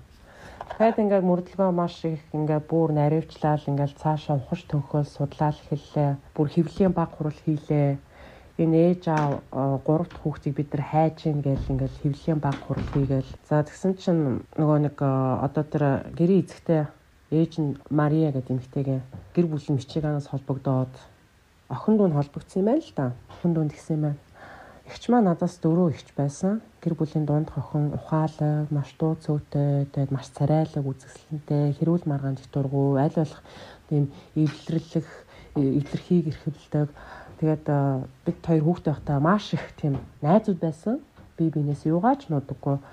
[0.71, 6.15] Тэгэхэд ингээд мөрдөлгөө маш их ингээд бүр наривчлал ингээд цаашаа ухаж төнхөөл судлаал хэллээ.
[6.35, 7.99] Бүр хэвлийн баг хурал хийлээ.
[8.61, 9.41] Энэ ээж аав
[9.83, 13.31] гурав дахь хүүхдийг бид нар хайж ийн гэж ингээд хэвлийн баг хурал хийгээл.
[13.49, 14.23] За тэгсэн чинь
[14.55, 15.83] нөгөө нэг одоо тэр
[16.15, 16.87] гэрийн эзэгтэй
[17.31, 18.99] ээж нь Мария гэдэг эмэгтэйгээ
[19.35, 20.93] гэр бүл нь Мичиганаас холбогдоод
[21.71, 23.05] охин дүү нь холбогдсон юм байна л да.
[23.31, 24.19] Охин дүү гэсэн юм байна.
[24.91, 26.59] Эгч маа надаас дөрөв эгч байсан.
[26.83, 32.99] Гэр бүлийн дунд хохин ухаалаг, маш дуу цөөтэй, тэгээд маш царайлаг үзэсгэлэнтэй, хэрүүл маргаан дутургуу,
[32.99, 33.39] аль болох
[33.87, 35.07] тийм эвлэрлэх,
[35.55, 36.91] эвлэрхийг эрхэлдэг.
[37.39, 37.65] Тэгээд
[38.27, 40.99] бид хоёр хүүхдээ байхдаа маш их тийм найзууд байсан.
[41.39, 42.83] Би бинээс юугаач нуудаггүй.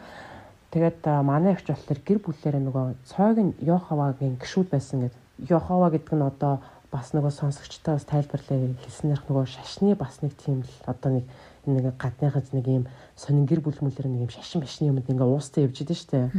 [0.71, 5.51] Тэгээд манай эгч болохоор гэр бүлээрээ нөгөө цойг нь Йохавагийн гişүүд байсан гэдэг.
[5.51, 10.65] Йохава гэдэг нь одоо бас нөгөө сонсогчтой бас тайлбарлаа хэлснээр нөгөө шашны бас нэг тийм
[10.65, 11.25] л одоо нэг
[11.69, 12.85] нэг гадныхаас нэг юм
[13.17, 16.31] сонин гэр бүл мүлэр нэг юм шашин башны юмд ингээ уустай явж идэв штэ.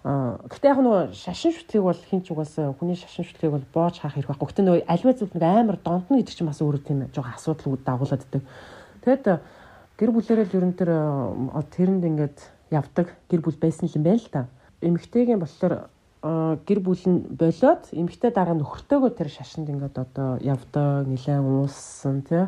[0.00, 0.40] Аа.
[0.48, 4.16] Гэтэ яг нөгөө шашин шүтлгийг бол хин ч угаасаа хүний шашин шүтлгийг бол боож хаах
[4.16, 4.48] хэрэг байхгүй.
[4.48, 8.24] Гэтэ нөгөө альва зүйл нэг амар донтно гэдэг чинь бас өөрөө тийм жоохон асуудал дагуулад
[8.24, 8.42] идэг.
[9.04, 9.26] Тэгэд
[10.00, 10.90] гэр бүлэрээ л ерөн тэр
[11.76, 12.38] тэрэнд ингээд
[12.72, 14.48] явдаг гэр бүл байсан юм байна л та.
[14.80, 21.44] Эмэгтэйгийн болохоор гэр бүл нь болоод эмэгтэй дараа нөхөртөөгөө тэр шашинд ингээд одоо явдаг нилээн
[21.44, 22.44] ууссан тий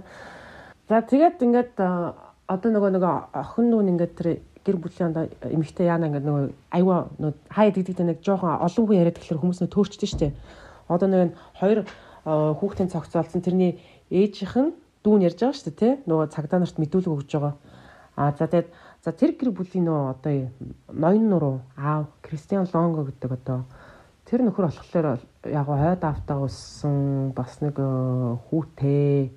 [0.93, 4.29] За тэгээд ингээд одоо нөгөө нөгөө охин нүүн ингээд тэр
[4.61, 9.01] гэр бүлийн одоо эмэгтэй яана ингээд нөгөө айгаа нөгөө хаа идэгдэгтэй нэг жоохон олон хүн
[9.01, 10.37] яриад тэгэхээр хүмүүс нөө төөрчдөө штэ.
[10.93, 11.89] Одоо нэг хоёр
[12.29, 13.81] хүүхдийн цогцолцсон тэрний
[14.13, 15.93] ээжийнх нь дүүн ярьж байгаа штэ тий.
[16.05, 17.57] Нөгөө цагдаа нарт мэдүүлэг өгж байгаа.
[18.21, 18.69] А за тэгээд
[19.01, 20.35] за тэр гэр бүлийн нөгөө одоо
[20.93, 23.65] ноён нуруу аав Кристиан Лонго гэдэг одоо
[24.29, 29.33] тэр нөхөр болохоор яг хойд автаа өссөн бас нэг хүүтэй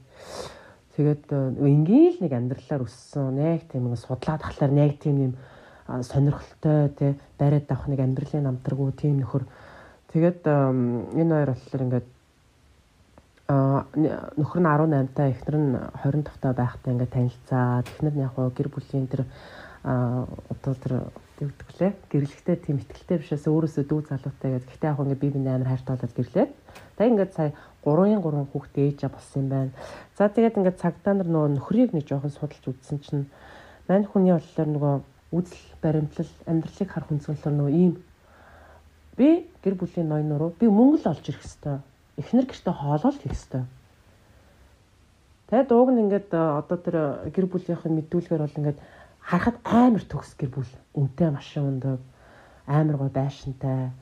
[0.95, 1.27] Тэгээд
[1.60, 3.36] энгийн л нэг амьдралаар өссөн.
[3.36, 5.34] Яг тийм нэг судлаад тахлаар яг тийм юм
[5.86, 9.43] сонирхолтой тий бариад авах нэг амьдралын намтраггүй тийм нөхөр.
[10.15, 12.08] Тэгээд энэ хоёр болохоор ингээд
[13.47, 18.34] а нөхөр нь 18 та эхнэр нь 20 тавтай байхдаа ингээд танилцаад эхнэр нь яг
[18.34, 19.27] гэр бүлийн тэр
[19.86, 20.93] одоо тэр
[21.38, 24.69] гэдэг лээ гэрлэгтэй тийм ихтэлтэй бишээс өөрөөсөө дүү залуутай гэдэг.
[24.71, 26.47] Гэхдээ яг ингээд би биний амар хайртай болоод гэрлээ.
[26.97, 27.51] Тэг ингээд сая
[27.86, 29.71] 3-ын 3 хүүхдээ ээж болсон юм байна.
[30.17, 33.30] За тэгээд ингээд цагдаа нар нөгөө нөхрийг нэг жоохон судалж үзсэн чинь
[33.88, 34.93] мань хүний болохоор нөгөө
[35.38, 37.93] үзэл баримтлал амьдралыг харах үнцгэнлэр нөгөө ийм
[39.17, 41.80] би гэр бүлийн ноён нуруу би мөнгө л олж ирэх хэвээр
[42.17, 43.65] эхнэр гэртээ хоолол хийх хэвээр
[45.45, 46.98] Тэгээд ууг нь ингээд одоо тэр
[47.30, 48.80] гэр бүлийнхэн мэдүүлгээр бол ингээд
[49.21, 50.74] харахад амар төгс гэр бүл.
[50.98, 52.02] Үнтэй машин өндөг
[52.65, 53.93] амар гой байшинтай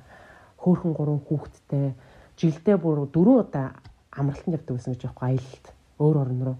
[0.56, 1.91] хөөхөн гурван хүүхэдтэй
[2.38, 3.74] жилдээ бүр дөрөв удаа
[4.12, 5.65] амралтанд явдаг гэсэн гэж байхгүй аялалд
[6.00, 6.58] өөр орн руу.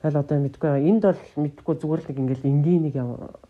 [0.00, 2.96] Тэгэл одоо мэдгүй энд бол мэдгүй зүгээр л нэг ингээл энгийн нэг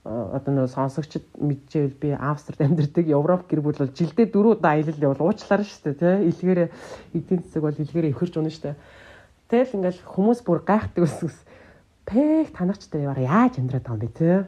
[0.02, 4.98] одоо нөө сонсогчд мэдчихвэл би Австрид амьдардаг Европ гэр бүл бол жилдээ дөрөв удаа аялал
[4.98, 6.14] явал уучлаарай шүү дээ тий.
[6.26, 6.68] Илгээрээ
[7.14, 8.76] эдийн засаг бол илгээрээ ихэрч унаа шүү дээ.
[9.46, 11.38] Тэгэл ингээл хүмүүс бүр гайхдаг ус
[12.02, 14.38] пэг танарчтай яваар яаж амьдраад байгаа юм бэ тий.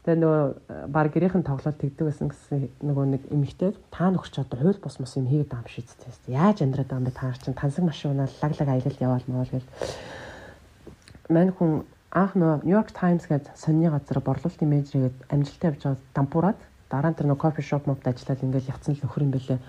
[0.00, 0.44] Тэгээ нөгөө
[0.88, 4.96] баг гэрийнхэн тоглоод тэгдэг байсан гэсэн нөгөө нэг эмэгтэй та нөхөр ч одоо хууль бус
[4.96, 6.24] мос юм хийгээд байгаа юм шиг тест.
[6.24, 9.26] Яаж амьдраад байгаа юм бэ та нар чинь тансаг машин унаад лаг лаг аялал яваал
[9.28, 9.68] маа гэл.
[11.28, 11.84] Мань хүн
[12.16, 17.18] анх нөгөө Нью-Йорк Таймс гээд сонины газар борлуулалтын менежергээд амжилттай явж байгаа дампуураад дараа нь
[17.20, 19.60] тэр нөгөө кофе шоп мод ажиллаад ингээл явцсан л нөхөр юм бэлээ.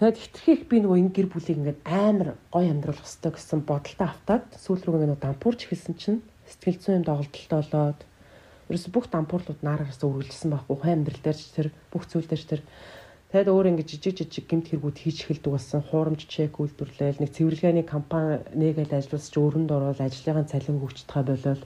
[0.00, 4.44] Тэгээд хитрхийх би нөгөө энэ гэр бүлийг ингээд амар гоё амьдруулах хэрэгтэй гэсэн бодолтой автаад
[4.58, 6.18] сүүл рүү нөгөө дампуурч эхэлсэн чинь
[6.50, 8.00] сэтгэл зүйн доголдолтой болоод
[8.72, 12.46] ерөөс бүх дампуурлууд наараас үргэлжилсэн байхгүй хай амьдрал дээр ч тэр бүх зүйл дээр ч
[12.48, 12.62] тэр.
[13.28, 15.80] Тэгэд өөр ингэ жижиг жижиг гэмт хэрэгүүд хийж эхэлдэг болсон.
[15.84, 21.64] Хуурамч чек үйлдвэрлээл нэг цэвэрлэгээний компани нэгээл ажиллаж өрөнд ороод ажлынхаа цалин хөгжтгэй болол.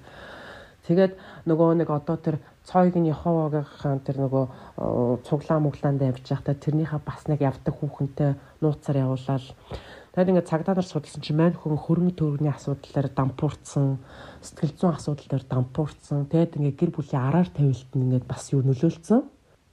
[0.86, 1.12] Тэгээд
[1.50, 4.44] нөгөө нэг одоо тэр цойг нь Яховагийн тэр нөгөө
[5.26, 9.44] цуглаа муглаанд явж байхдаа тэрнийхээ бас нэг явдаг хүүхэнтэй нууцаар явуулаад
[10.16, 14.00] тэгээд ингээд цагдаа нар судалсан чинь мань хүн хөрөнгө төгрөгийн асуудлаар дампуурсан
[14.40, 16.24] сэтгэл зүйн асуудал дээр дампуурсан.
[16.32, 19.20] Тэгээд ингээ гэр бүлийн араар тавилт нь ингээд бас юу нөлөөлцсөн.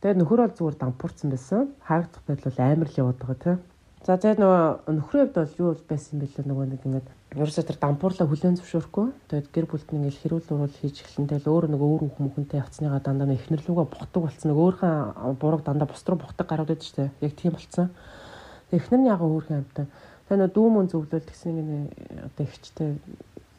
[0.03, 1.71] Тэгээд нөхөр бол зүгээр дампуурсан байсан.
[1.87, 3.59] Хаагдах байдал бол амар л яваад байгаа тийм.
[4.03, 4.63] За тэгээд нөгөө
[4.99, 7.07] нөхрийн хувьд бол юу байсан бэ лээ нөгөө нэг ингээд
[7.39, 9.07] ерөөсөө тэр дампуурлаа хүлэн зөвшөөрөхгүй.
[9.31, 12.99] Тэгээд гэр бүлд нь ингээл хэрүүл уруул хийж эхлэнтэй л өөр нөгөө өөр хүмүүнтэй явцныгаа
[12.99, 14.47] дандаа нэг эхнэр лүгээ бухдаг болсон.
[14.51, 17.09] Нэг өөрхөн бурууг дандаа бус руу бухдаг гарууд байдаг шүү дээ.
[17.23, 17.87] Яг тийм болсон.
[18.75, 19.87] Эхнэр нь яг өөрхөн амтаа.
[20.23, 21.91] Тэгээд нөгөө дүү мөн зөвлөл гэсэн нэг
[22.31, 22.89] одоо ихчтэй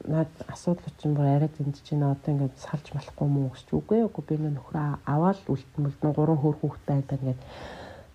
[0.04, 2.12] наад асуудал чинь бүр арай зэмдэж байна.
[2.12, 6.96] Одоо ингээд салж болохгүй мүү гэж үгүй үгүй би нөхрөө аваад үлдмэлдэн гурван хөр хүүхдтэй
[7.00, 7.40] байдаг ингээд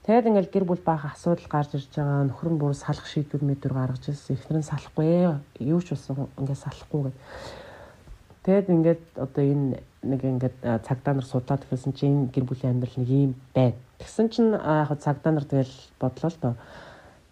[0.05, 3.73] тэгээд ингээд гэр бүл баах асуудал гарч ирж байгаа нөхөр нь бүр салах шийдвэр мэдрэг
[3.73, 4.37] гаргаж ирсэн.
[4.37, 5.09] Эхнэр нь салахгүй
[5.65, 7.17] юу ч болсон ингээд салахгүй гэд.
[8.45, 12.97] Тэгээд ингээд одоо энэ нэг ингээд цагдаа нар судлаад гэсэн чинь энэ гэр бүлийн амьдрал
[13.01, 13.77] нэг юм байна.
[13.97, 16.55] Тэгсэн чинь яг цагдаа нар тэгэл бодлоо л доо.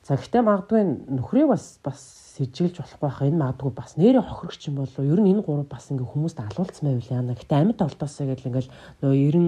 [0.08, 0.82] За гэхдээ магадгүй
[1.20, 2.00] нөхрийг бас бас
[2.40, 5.92] сэжиглж болохгүй байх энэ магадгүй бас нэрээ хохирогч юм болов ер нь энэ гурав бас
[5.92, 7.36] ингээ хүмүүст алуулсан байвал яана.
[7.36, 8.72] Гэтэ амьд олдоосоо гэл ингээл
[9.04, 9.48] нөгөө ерэн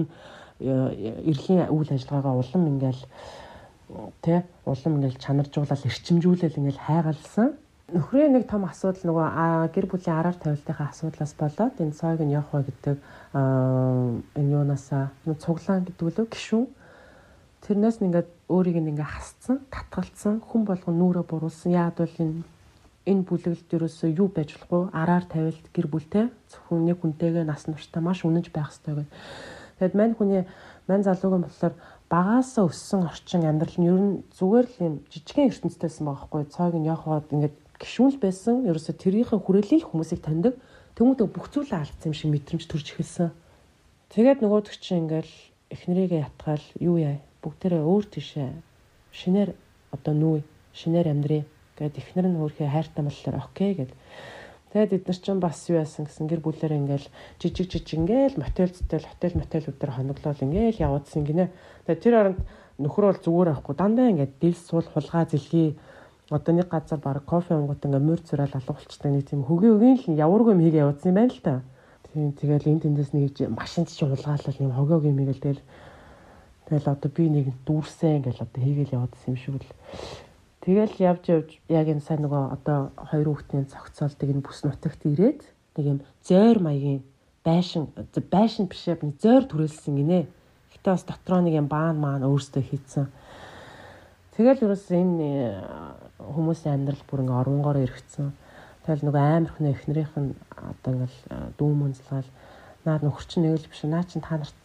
[0.60, 3.02] эрхийн үйл ажиллагаагаа улам ингээл
[4.20, 7.56] тэ улам ингээл чанаржуулаад эрчимжүүлэл ингээл хайгаалсан
[7.96, 12.52] нөхрийн нэг том асуудал нөгөө гэр бүлийн араар тавилтынхаа асуудлаас болоод энэ цойг нь явах
[12.52, 12.96] вэ гэдэг
[13.32, 16.68] энэ юунасаа цуглаан гэдэг үлээ гişүн
[17.64, 21.70] тэрнээс ингээд өөрийг ингээ хасцсан татгалцсан хүн болгон нүрэ буруулсан.
[21.70, 22.42] Яад бол энэ
[23.06, 28.02] энэ бүлэглэлд ерөөсөө юу байж болохгүй араар тавилт гэр бүлтэй зөвхөн нэг хүнтэйгээ нас нуртай
[28.02, 29.08] маш үнэнч байх хэрэгтэй гэдэг.
[29.80, 30.42] Тэгэд мань хүний
[30.84, 31.74] мань залуугийн болохоор
[32.12, 36.42] багаасаа өссөн орчин амьдрал нь ер нь зүгээр л юм жижигхэн ертөнцтэйсэн байгаа хгүй.
[36.52, 38.68] Цойг нь явхад ингээд гişүүл байсан.
[38.68, 40.54] Ерөөсөө тэрийнхээ хүрээлэл хүмүүсийг таньдаг.
[40.98, 43.30] Тэмүүдээ бүх зүйлээ алдсан юм шиг мэдрэмж төрж эхэлсэн.
[44.12, 45.32] Тэгээд нөгөөдөг чинь ингээл
[45.70, 48.50] эхнэрийгээ ятгаал юу яа бүгдээрээ өөр тийшээ
[49.12, 49.50] шинээр
[49.94, 50.34] одоо нүү
[50.74, 51.42] шинээр амьдрий
[51.80, 53.96] Гэт эхнэр нь өөрхөө хайртай болохоор окей гэд.
[54.76, 57.08] Тэгээд бид нар ч бас юу яасан гэсэн гэр бүлээр ингээл
[57.40, 61.48] жижиг жижиг ингээл мотелцтэй хотел мотелүүд дээр хоноглол ингээл явуулсан гинэ.
[61.88, 62.40] Тэгээд тэр оронд
[62.84, 65.80] нөхөр бол зүгээр авахгүй дандаа ингээд дэл суул хулгай зэлхий
[66.28, 69.96] одоо нэг газар баг кофе уунгууд ингээ мөр зүрэл алга болчтой нэг тийм хөгийн өгийн
[70.04, 71.64] л явуургүй юм хийгээ явуулсан юм байна л та.
[72.12, 75.62] Тийм тэгэл энэ тэндээс нэг машинд чи хулгаалал юм хогоог юм хийгээл тэгэл
[76.70, 79.66] тэгэл одоо би нэг дүүрсэн ингээл одоо хийгээл явуулсан юм шиг л
[80.60, 85.40] Тэгэл явж явж яг энэ сайн нөгөө одоо хоёр хүүхдийн цогцоолтыг энэ бүс нутагт ирээд
[85.76, 87.00] нэг юм зойр маягийн
[87.40, 87.88] байшин
[88.28, 90.28] байшин бишээ нэг зойр түрээлсэн гинэ.
[90.76, 93.08] Гэтэ бас дотроо нэг юм баан маан өөрсдөө хийцэн.
[94.36, 95.28] Тэгэл ерөөс энэ
[96.20, 98.28] хүмүүсийн амьдрал бүр ингээ оронгоор эргэцэн.
[98.84, 101.18] Тэгэл нөгөө амар хүн эхнэрийнх нь одоо ингээл
[101.56, 102.28] дүү мөнзлгаал
[102.86, 104.60] наад нөхөр чинь нэг л биш наа чин та нарт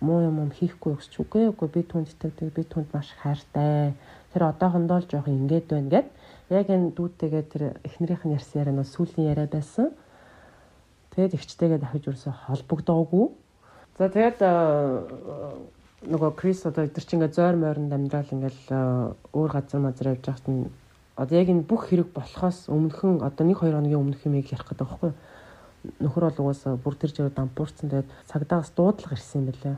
[0.00, 3.94] муу юм юм хийхгүй гэж үгүй үгүй би түнд итгэдэг би түнд маш хайртай
[4.30, 6.08] тэр одоохондоо л жоох ингээд байна гэд
[6.46, 9.90] Яг энэ дүүтэйгээ тэр эхнэрийнх нь ярьсан яриа нь сүүлийн яриа байсан.
[11.10, 13.34] Тэгээд ихчтэйгээ дахиж юусэн холбогдоогүй.
[13.98, 14.38] За тэгээд
[16.06, 18.62] нөгөө Крис одоо өдөр чинь ингээ зойр мойронд амьдрал ингээл
[19.34, 20.70] өөр газар мазар явж байхад нь
[21.18, 24.86] одоо яг энэ бүх хэрэг болохоос өмнөхөн одоо 1 2 хоногийн өмнөх юм ярих гэдэг
[24.86, 25.10] байхгүй
[26.00, 29.76] нөхөр бол угаасаа бүр тэр жирөө дампуурсан тэгээд цагдаагаас дуудлага ирсэн юм байлаа.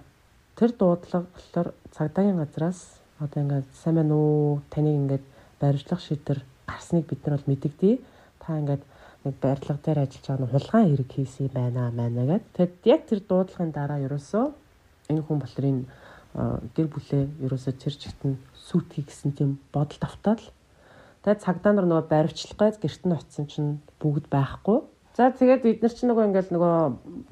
[0.58, 2.80] Тэр дуудлага болохоор цагдаагийн газраас
[3.18, 5.24] одоо ингээд сайн байна уу таныг ингээд
[5.60, 7.94] баримтлах шийдвэр гарсныг бид нар бол мэдэгдээ.
[8.42, 8.82] Та ингээд
[9.24, 12.44] нэг барилга дээр ажиллаж байгаа нь хулгайн хэрэг хийсэн юм байна маа гэд.
[12.56, 14.44] Тэгэд яг тэр дуудлагын дараа ерөөсөө
[15.10, 15.78] энэ хүн болрын
[16.76, 20.52] гэр бүлээ ерөөсөө тэр чигтэн сүйтгий гэсэн тийм бодол тавтаад л
[21.24, 24.78] тэгээд цагдаа нар нөгөө баривчлах гэж гэрт нь очисон чинь бүгд байхгүй.
[25.18, 26.74] За тэгээд бид нар ч нөгөө ингээл нөгөө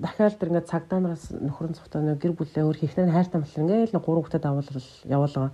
[0.03, 3.95] дахиад тэр ингээд цагдаа нараас нөхрөн цогтой нөгөө гэр бүлээ өөр хийхнээр хайртай болохоор ингээл
[3.95, 4.71] нэг гурван хүүхдэд авал
[5.07, 5.51] явуулгаа.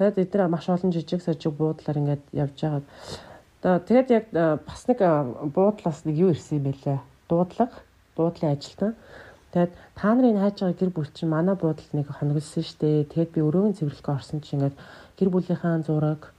[0.00, 3.84] Тэгээд бид нар маш олон жижиг сажиг буудлаар ингээд явж байгаа.
[3.84, 4.24] Тэгээд яг
[4.64, 4.98] бас нэг
[5.52, 6.98] буудлаас нэг юу ирсэн юм бэлээ.
[7.28, 7.84] Дуудлага,
[8.16, 8.96] буудлын ажилтан.
[9.52, 13.12] Тэгээд та нарын хайж байгаа гэр бүл чинь манай буудалд нэг хоногдсон штэ.
[13.12, 14.76] Тэгээд би өрөөгийн цэвэрлэгээ орсон чинь ингээд
[15.20, 16.32] гэр бүлийнхаа зураг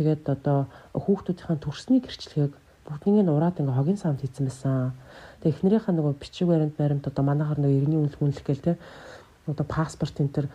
[0.00, 0.64] тэгээд одоо
[0.96, 4.94] хүүхдүүдийн төрсний гэрчлэгийг бүгднийг нь ураад ингээ хогийн савд хийсэн байсан.
[5.42, 8.72] Тэгээд эхнэрийнхээ нөгөө бичиг баримт баримт одоо манайхаар нөгөө иргэний үнэлэх үнэлэх гээл те
[9.50, 10.46] одоо паспорт энэ төр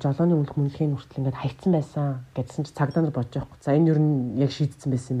[0.00, 3.58] жолооны үнэлэх үнэлэхийн хүртэл ингээд хайцсан байсан гэдсэн чи цагдаа нар бодож байхгүй.
[3.60, 5.20] За энэ юу нь яг шийдсэн байсан юм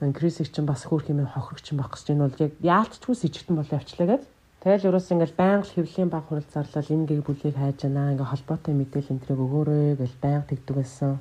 [0.00, 0.16] байна.
[0.16, 3.56] Крисик чинь бас хөөх юм хохирогч юм байх гэж энэ бол яг яалтчгүй с ичгтэн
[3.56, 4.30] бол явчлаа гэдэг
[4.62, 8.14] Тэгэл ерөөс ингээл байнга хэвлийн баг хурал зарлал энэ гэр бүлийг хайж байна.
[8.14, 11.18] Ингээ холбоотой мэдээлэл энэ төрөг өгөөрэй гэж байнга тэгдэг байсан.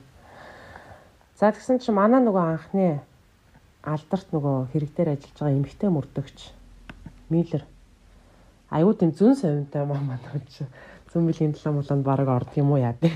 [1.42, 3.02] За тэгсэн чинь манай нөгөө анхны
[3.84, 6.40] алдарт нөгөө хэрэг дээр ажиллаж байгаа эмэгтэй мөрдөгч
[7.30, 7.64] Миллер
[8.72, 10.64] аюу тийм зүн совинтай маа манай ч
[11.12, 13.12] зүн мөлийн 7 муланд баг орд юм уу яа тий.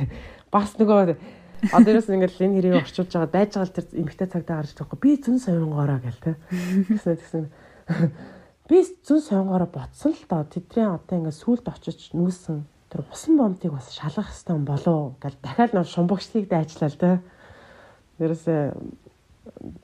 [0.52, 1.16] Бас нөгөө
[1.72, 5.00] Одоо ерөөс ингээл энэ хэрийг орчуулж байгаа байж байгаа л тэр эмэгтэй цагтаа гарч байгаа.
[5.00, 6.36] Би зүн совингоороо гэл тий.
[6.92, 7.44] Тэгсэн тэгсэн
[8.70, 13.72] би зүн сонгороо ботсон л доо тэдний одоо ингээд сүулт очиж нүүсэн тэр усан бомтыг
[13.72, 17.18] бас шалгах хэрэгтэй болов гэл дахиад нэг шумбагчдыг дайчлаа л дээ.
[18.20, 18.60] Ерөөсөө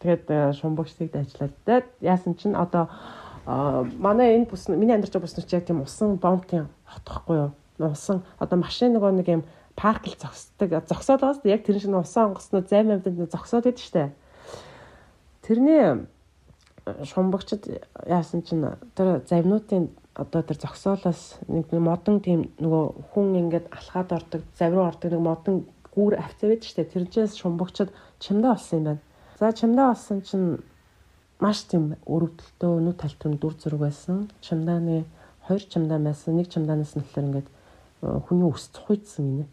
[0.01, 1.49] тэгээд э, шумбагчдыг дайчлаа.
[1.65, 2.89] Тэгээд яасан чинь одоо
[3.45, 7.51] манай энэ бүс миний амьдарч байгаа бүснэр чи яг тийм усан бомтын хотохгүй юу?
[7.81, 9.43] Усан одоо машин нөгөө нэг юм
[9.75, 14.11] паркл зогсдог зогсоод байгаас яг тэр шиг усан онгоцноо займ амьтанд зогсоод байдаг штэ.
[15.41, 16.05] Тэрний
[16.85, 24.11] шумбагчд яасан чинь тэр завнуудын одоо тэр зогсоолоос нэг модон тийм нөгөө хүн ингээд алхаад
[24.11, 25.55] ордог, завруу ордог нэг модон
[25.95, 26.93] гүүр авцаа байдаг шүү дээ.
[26.93, 29.01] Тэрнээс шумбагчд чимдээ олсон юм байна.
[29.41, 30.61] За чимдээ олсон чинь
[31.41, 34.29] маш тийм өрөвдөлтөө нүд талтрын дүр зураг байсан.
[34.45, 35.01] Чимдааны
[35.49, 36.37] хоёр чимдаан байсан.
[36.37, 39.45] Нэг чимдаанаас нь болохоор ингээд э, хүний өс цухойдсан гинэ.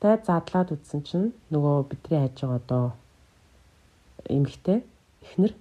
[0.00, 2.84] Тэгээд задлаад үтсэн чинь нөгөө бидний хайж байгаа одоо
[4.32, 4.80] эмгтэй
[5.20, 5.52] эхнэр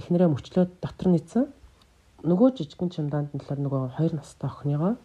[0.00, 1.52] эхнэрээ мөчлөөд дотор нийцсэн.
[2.24, 4.96] Нөгөө жижигэн чимдаанд нь болохоор нөгөө хоёр настай охиныгоо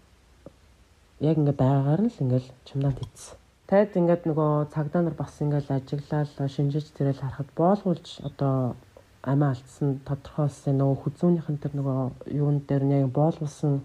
[1.20, 3.43] яг ингээ байгаагаар нь л ингээл чимдаанд хийсэн.
[3.74, 8.78] Тайд ингээд нөгөө цагдаа нар бас ингээл ажиглал шинжиж тэрэл харахад боолгуулж одоо
[9.26, 11.98] амиа алдсан тодорхой болсон нөгөө хүзүүнийхэн тэр нөгөө
[12.38, 13.82] юун дээр нь яг боолгуулсан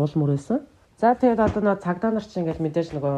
[0.00, 0.64] уул мөрөөсөн.
[0.96, 3.16] За тэгээд одоо нөгөө цагдаа нар чинь ингээл мэдээж нөгөө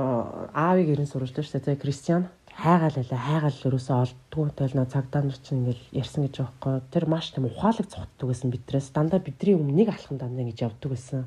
[0.50, 1.78] аавыг ирэн сурвалж шүү дээ.
[1.78, 6.58] Кристиан хайгаал байлаа хайгаал ерөөсөө олддгүй тэл нөө цагдаа нар чинь ингээл ярьсан гэж байгаа
[6.58, 10.90] байхгүй тэр маш тийм ухаалаг цогтдаг гэсэн бидрээс дандаа бидний өмнөнийг алхан дандаа ингэж явдаг
[10.90, 11.22] гэсэн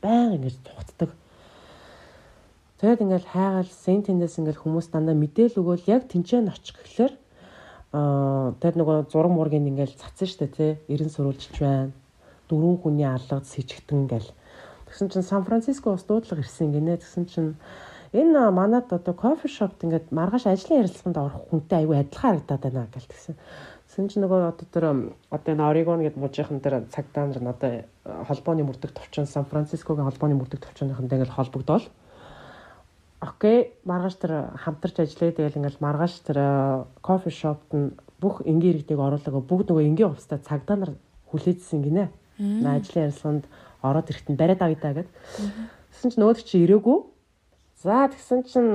[0.00, 1.12] баян ингэж цогтдаг
[2.82, 5.86] тэгэд ингээл хайгаал сентендээс ингээл хүмүүс дандаа мэдээл өгөөл.
[5.86, 7.14] Яг тэнцэн очих гэхлээр
[7.94, 10.72] аа тэр нөгөө зураг мургийн ингээл цацсан штэ тий.
[10.90, 11.94] Эрен сурулжч байна.
[12.50, 14.34] Дөрвөн хүний алгад сэжигтэн ингээл.
[14.90, 17.54] Тэгсэн чинь Сан Франциско ус дуудлага ирсэн гинэ тэгсэн чинь
[18.10, 22.90] энэ манад одоо кофе шопт ингээд маргааш ажлын ярилцлаганд орох хүнтэй аюу адилхан харагдаад байна
[22.90, 23.38] гэл тэгсэн.
[23.86, 24.84] Тэгсэн чинь нөгөө одоо тэр
[25.30, 27.72] одоо энэ Орегон гэдэг мужийнхан тэр цагдаа нар одоо
[28.26, 31.86] холбооны мөрдөх төвчөн Сан Францискогийн холбооны мөрдөх төвчөнийхэнтэй ингээд холбогдоод
[33.22, 36.38] Окей, маргааш тэр хамтарч ажиллая тэгэл ингээл маргааш тэр
[37.06, 40.92] кофе шопт нь бүх энгийн иргэдийг оруулаагаа бүгд нөгөө энгийн хувцастай цагдаа нар
[41.30, 42.10] хүлээжсэн гинэ.
[42.42, 43.46] Ажлын ярилцлаганд
[43.86, 45.10] ороод ирэхэд бариад авъя гэд.
[45.94, 46.98] Тэгсэн чинь нөгөө чи ирээгүй
[47.82, 48.70] За тэгсэн чинь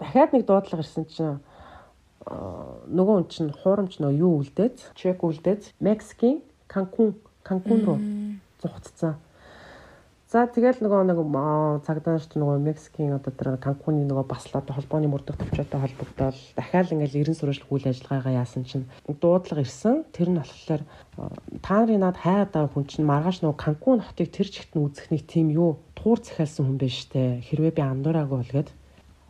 [0.00, 1.44] дахиад нэг дуудлага ирсэн чинь
[2.24, 7.98] нөгөө хүн чинь хуурамч нөгөө юу үлдээд чек үлдээд Мексикийн Канкун Канкун руу
[8.64, 9.20] зугтцсан.
[10.34, 11.18] За тэгэл нөгөө нэг
[11.86, 17.38] цагдаач нөгөө Мексикийн одоо тэр Канкуны нөгөө баслаад холбооны мөрдөх төвчөтэй холбогдоод дахиад ингээл ерэн
[17.38, 20.02] сурвалжлах үйл ажиллагаагаа яасан чинь дуудлага ирсэн.
[20.10, 20.82] Тэр нь болохоор
[21.62, 25.14] та нарын над хайгаад байгаа хүн чинь маргааш нөгөө Канкун хотыг тэр чигт нь үзэх
[25.14, 27.38] нэг тийм юу туур захиалсан хүн байж штэ.
[27.46, 28.74] Хэрвээ би андуураагүй бол гээд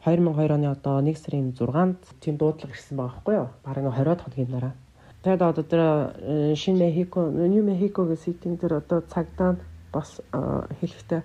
[0.09, 3.49] 2002 оны одоо 1 сарын 6-нд тийм дуудлага ирсэн байгаа байхгүй юу?
[3.61, 4.73] Бараг 20-од хоногийн дараа.
[5.21, 5.83] Тэгээд одоо тэр
[6.57, 9.61] шинэ Мехико, Нью Мехикогийн ситинг тэр одоо цагдаа
[9.95, 10.19] бас
[10.83, 11.23] хэлэхдээ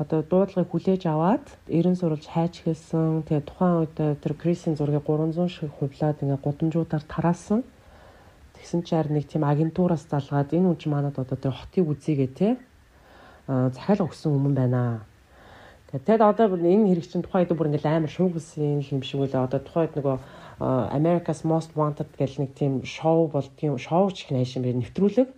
[0.00, 3.28] одоо дуудлагыг хүлээж аваад 90 сурвалж хайж хэлсэн.
[3.28, 7.60] Тэгээ тухайн үед тэр Крисийн зургийг 300 шиг хувлаад ингээ гудамжуудаар тараасан.
[8.56, 12.48] Тэгсэн харин нэг тийм агентураас залгаад энэ хүн чи манад одоо тэр хотыг үзьегээ те
[13.48, 15.04] захиалга өгсөн хүмүүс байна.
[15.92, 19.48] Тэгээд одоо энэ хэрэг чинь тухайн үед бүр ингээл амар шуугсан юм шиг үлээ.
[19.48, 20.16] Одоо тухайн үед нөгөө
[20.92, 25.28] America's Most Wanted гэл нэг тийм шоу бол тийм шоу ч их найшин бэр нэвтрүүлэг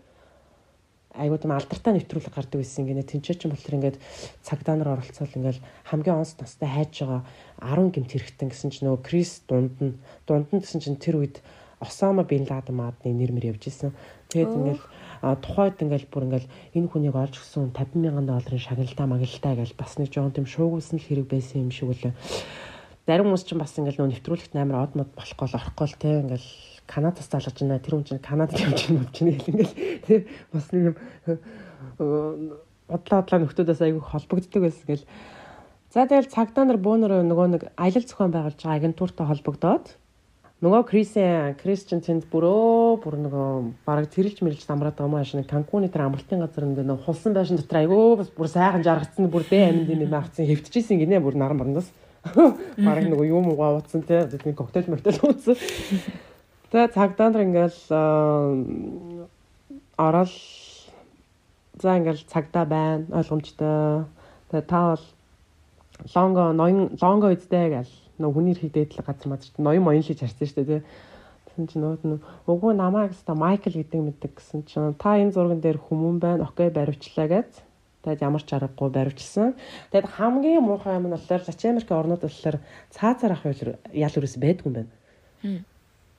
[1.18, 3.98] айгуу тийм алдартай нэвтрүүлэг гардаг байсан гинэ тэнцээ чинь болохоор ингээд
[4.46, 5.59] цагдаа нар оролцоод ингээд
[5.90, 7.22] хамгийн онц настай хайж байгаа
[7.59, 11.42] 10 гимт хэрэгтэн гэсэн чинь нөгөө Крис дунд нь дунд нь гэсэн чинь тэр үед
[11.81, 13.94] Осама бин Ладен маадны нэр мэр явж исэн.
[14.35, 14.83] Тэгээд ингээд
[15.46, 19.94] тухайд ингээл бүр ингээл энэ хүнийг олж гисэн 50 мянган долларын шагналтай магалтай гэж бас
[19.98, 22.14] нэг жоон тийм шуугуулсан л хэрэг байсан юм шиг үлээ.
[23.07, 26.11] Зарим хүмүүс ч бас ингээл нөө нэвтрүүлэгт амар од мод болохгүй л орохгүй л те
[26.18, 26.48] ингээл
[26.88, 27.79] Канадаас залгаж байна.
[27.79, 29.74] Тэр хүн чинь Канадад явж байна чинь гэл ингээл
[30.09, 30.18] тий
[30.51, 30.96] бас нэг юм
[32.88, 35.05] бодлоо бодлоо нөхдөөдөөс айгүй холбогддог байсан гэл.
[35.92, 39.87] За тэгэл цагдаа нар бөөнөр нөгөө нэг аялал зохион байгуулж байгаа агентуртай холбогдоод
[40.59, 43.48] нөгөө Крисийн Кристиан тэнд бүрөө бүр нөгөө
[43.87, 47.79] бараг тэрэлж мэрэлж намраад байгаа юм аашны Канкуны тэр амралтын газар нөгөө хулсан байшин дотор
[47.79, 51.92] айгүй бас бүр сайхан жаргацсан бүр дэ аминд юм авцсан хэвтчихсэн гинэ бүр наран барандас
[52.88, 55.55] бараг нөгөө юм уу ууцсан те нэг коктейл моктейл ууцсан
[56.68, 57.81] Тэгээ цагдаа нар ингээл
[59.96, 60.35] орол
[61.81, 64.04] за ингээл цагдаа байна ойлгомжтой.
[64.52, 65.04] Тэгээ та бол
[66.12, 70.44] лонго ноён лонго үздэй гэл нөө хүний хийдээд л газар чинь ноён моён хийж харсан
[70.44, 70.83] шүү дээ.
[71.48, 75.81] Тэгсэн чинь нөө өгөө намаа гэсэн Майкл гэдэг мэддэг гэсэн чинь та энэ зурган дээр
[75.81, 76.44] хүмүүн байна.
[76.44, 77.64] Окей баривчлаа гэж.
[78.04, 79.57] Тэгээд ямар ч аргагүй баривчилсан.
[79.88, 82.57] Тэгээд хамгийн муухай юм нь болохоор Лачин Америк орнууд болохоор
[82.92, 84.92] цаазаар ах ял үрээс байдгүй юм байна.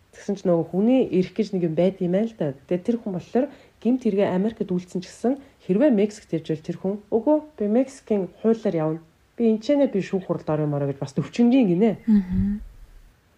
[0.09, 2.57] Тэгсэн чинь нөгөө хүний ирэх гэж нэг юм байд юм байл та.
[2.65, 3.45] Тэгээ тэр хүн болохоор
[3.77, 5.33] гимт хэрэгэ Америкт үйлцсэн ч гэсэн
[5.69, 8.99] хэрвээ Мексикт явж тэр хүн өгөө би Мексикийн хуулиар явна.
[9.37, 11.91] Би энэчнээ би шүүх хуралд орё мороо гэж бас төвчнгийн гинэ.
[12.09, 12.59] Аа.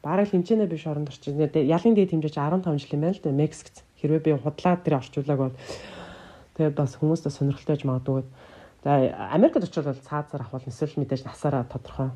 [0.02, 1.36] Бараг хэмжээнэ биш оронд орчих.
[1.36, 3.84] Ялын дэд хэмжээч 15 жил юм байл та Мексикт.
[4.00, 5.56] Хэрвээ би худлаа тэр орчуулаг бол
[6.56, 8.24] тэгээд бас хүмүүст сонирхолтой гэж магадгүй.
[8.82, 8.98] За
[9.30, 12.10] Америкт очивол цаазаар авах эсвэл мэдээж насаараа тодорхой.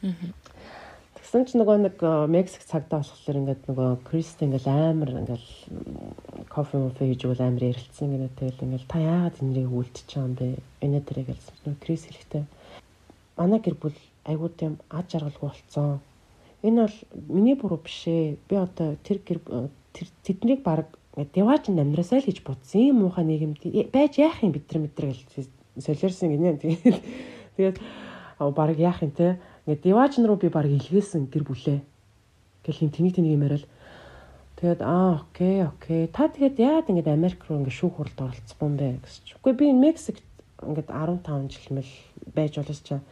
[0.00, 0.14] Аа.
[1.26, 5.42] Тэгсэн чинь нөгөө нэг э, Мексик цагдаа болохоор ингээд нөгөө Крист ингээд амар ингээд
[6.46, 10.34] кофе мофе хийж өгөл амар ярилцсан гэнэ тэгэл ингээд та яагаад энэрийг үлдчихэж байгаа юм
[10.38, 10.46] бэ?
[10.86, 12.44] Энэ дээрээ гэлсэн Крис хэлэхдээ
[13.42, 15.98] манай гэр бүл айгуу тийм аж аргалгүй болцсон.
[16.62, 18.38] Энэ бол миний буруу биш ээ.
[18.46, 19.42] Би одоо тэр гэр
[19.98, 22.78] тэр тэднийг баг деваач амьдрасаа л гэж бодсон.
[22.78, 25.18] Ийм муухай нийгэмд байж яах юм бид нар мэдрэг
[25.74, 26.62] солиорсон гинэ.
[26.62, 27.02] Тэгээд
[27.58, 27.76] тэгээд
[28.38, 31.80] баг яах юм те Ингээд Диважн руу би баг илгээсэн гэр бүлээ.
[32.62, 33.66] Гэл хин тэнийг тэнийг юмарал.
[34.56, 36.06] Тэгээд аа окей окей.
[36.06, 39.36] Та тэгээд яагаад ингээд Америк руу ингээд шүүх хуралд оролцсон бэ гэж.
[39.42, 40.22] Үгүй би Мексикт
[40.62, 41.92] ингээд 15 жил мэл
[42.30, 43.02] байж болос чаа.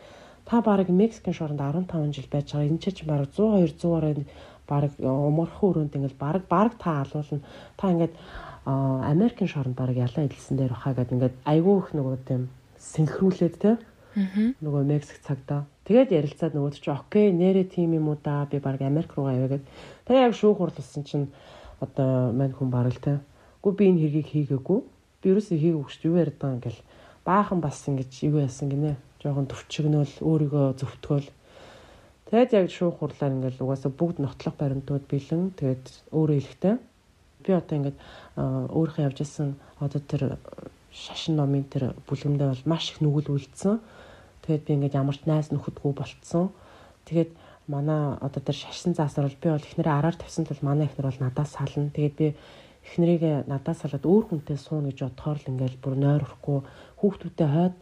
[0.47, 2.71] Та баг Мексикийн шоронд 15 жил байж байгаа.
[2.71, 4.25] Энэ ч чинь баг 100 200-аар
[4.71, 7.43] баг умархан өрөөнд ингээд баг баг та алуулна.
[7.77, 8.15] Та ингээд
[8.65, 13.77] Америкийн шоронд баг ялан эдэлсэн дээр баха гэдэг ингээд айгүй их нөгөө тийм синхруулээд те.
[14.15, 18.81] Нөгөө Мексик цагтаа Тэгээд ярилцаад нөгөөд чи окей нэрээ тим юм уу да би баг
[18.81, 19.69] Америк руугаа яваа гэд.
[20.09, 21.29] Тэгээ яг шүүх хурлсан чинь
[21.77, 23.21] одоо мань хүн барал те.
[23.61, 24.81] Гү би энэ хэргийг хийгээгүй.
[25.21, 26.81] Би юусэн хийгээгүй шүү юу яриад байгаа ингээл
[27.29, 28.97] баахан бас ингэж юу яасан гинэ.
[29.21, 31.29] Жохон төвчгнөөл өөрийгөө зөвтгөөл.
[32.33, 35.85] Тэгээд яг шүүх хурлаар ингээл угаасаа бүгд нотлох баримтууд бэлэн тэгээд
[36.17, 36.75] өөрөө хэлэхтэй.
[37.45, 37.99] Би одоо ингээд
[38.73, 40.41] өөрийнхөө явж исэн одоо тэр
[40.89, 43.77] шашин номын тэр бүлгэмдээ бол маш их нүгэл үлдсэн
[44.45, 46.53] Тэгээд би ингээд ямар ч найз нөхөдгүй болцсон.
[47.09, 47.33] Тэгээд
[47.67, 51.21] манай одоо тэр шашин заасаар бол би бол эхнэрээ араар тавьсан тул манай эхнэр бол
[51.25, 51.89] надаас сална.
[51.97, 52.27] Тэгээд би
[52.85, 56.59] эхнэрийг надаас салаад өөр хүнтэй сууна гэж бодохоор л ингээд бүр нойр урахгүй
[57.01, 57.77] хүүхдүүдтэй хойд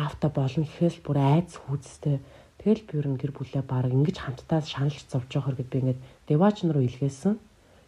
[0.00, 2.16] автаа болно гэхээс бүр айц хүүцтэй.
[2.56, 6.00] Тэгэл би ер нь гэр бүлээ баг ингэж хамтдаа шаналж зовж байгаа хэрэг би ингээд
[6.24, 7.36] девач руу илгээсэн.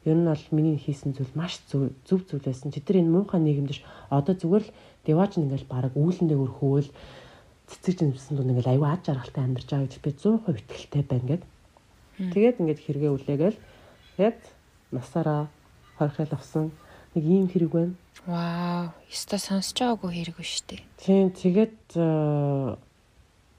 [0.05, 2.69] Ер нь бол миний хийсэн зүйл маш зөв зөв зүйл байсан.
[2.69, 3.81] Чи тэр энэ муухай нийгэмдэр
[4.13, 4.75] одоо зүгээр л
[5.09, 6.89] девач ингээл баг үүлэндээ өрхөөл
[7.71, 11.43] цэцэг жимсэн дунд ингээл аюу аж аргалтай амьдарч байгаа гэж би 100% итгэлтэй байна гэд.
[12.35, 13.59] Тэгээд ингээд хэрэгээ үлээгээл
[14.19, 14.41] тэгээд
[14.91, 15.49] насаараа
[15.97, 16.65] хорхол авсан
[17.15, 17.95] нэг ийм хэрэг байна.
[18.27, 20.85] Вау, өстой сонсож байгаагүй хэрэг ба штэ.
[21.01, 22.77] Тийм тэгээд э,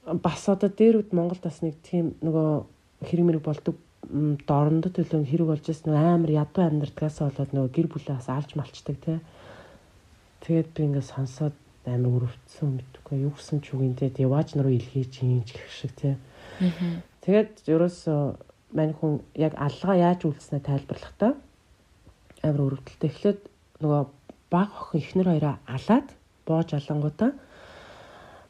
[0.06, 3.76] бас одоо дээрүүд Монголд бас нэг тийм нөгөө хэрэг мэрэг болдог
[4.12, 8.96] дорндот төлөө хэрэг болж ирсэн амар ядуу амьдрдгаас болоод нөгөө гэр бүлээ бас алж малчдаг
[8.98, 9.18] тий.
[10.42, 11.54] Тэгээд би ингээд сонсоод
[11.86, 16.14] амар өрөвдсөн мэдгүй юу гэсэн ч үгэнтэй деваж нар илгээж юм гэх шиг тий.
[17.26, 18.20] Тэгээд ерөөсөө
[18.76, 21.34] мань хүн яг алгаа яаж үйлснэ тайлбарлахдаа
[22.42, 23.10] амар өрөвдөлтөй.
[23.10, 23.40] Эхлээд
[23.82, 24.02] нөгөө
[24.50, 26.08] баг охин ихнэр хоёроо алаад
[26.46, 27.30] боож алангуудаа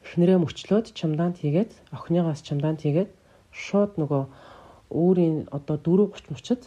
[0.05, 3.11] эхнэрээ мөчлөөд чамдаант хийгээд охиныгоос чамдаант хийгээд
[3.53, 4.23] шууд нөгөө
[4.93, 6.63] өөрийн одоо 4 30 мөчөд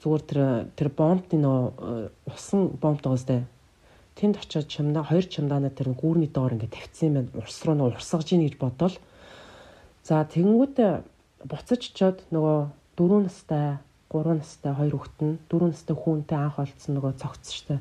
[0.00, 0.40] зүгээр тэр
[0.76, 3.44] тэр бомбны нөгөө э, усан бомбтойгоос тэ
[4.18, 7.38] тэнд очиод чамдаа хоёр чамдаанаа тэр гүүрний доор ингээд тавьчихсан юм байна.
[7.38, 8.96] Урс руу нөгөө урсгаж ийн гэж бодвол
[10.02, 10.92] за тэгэнгүүтээ
[11.46, 12.58] буцаж очиод нөгөө
[12.98, 13.78] 4 настай
[14.10, 17.78] 3 настай хоёр хүүхэд нь 4 настай хүүнтэй анх олдсон нөгөө цогц штэ.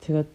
[0.00, 0.32] Тэгээд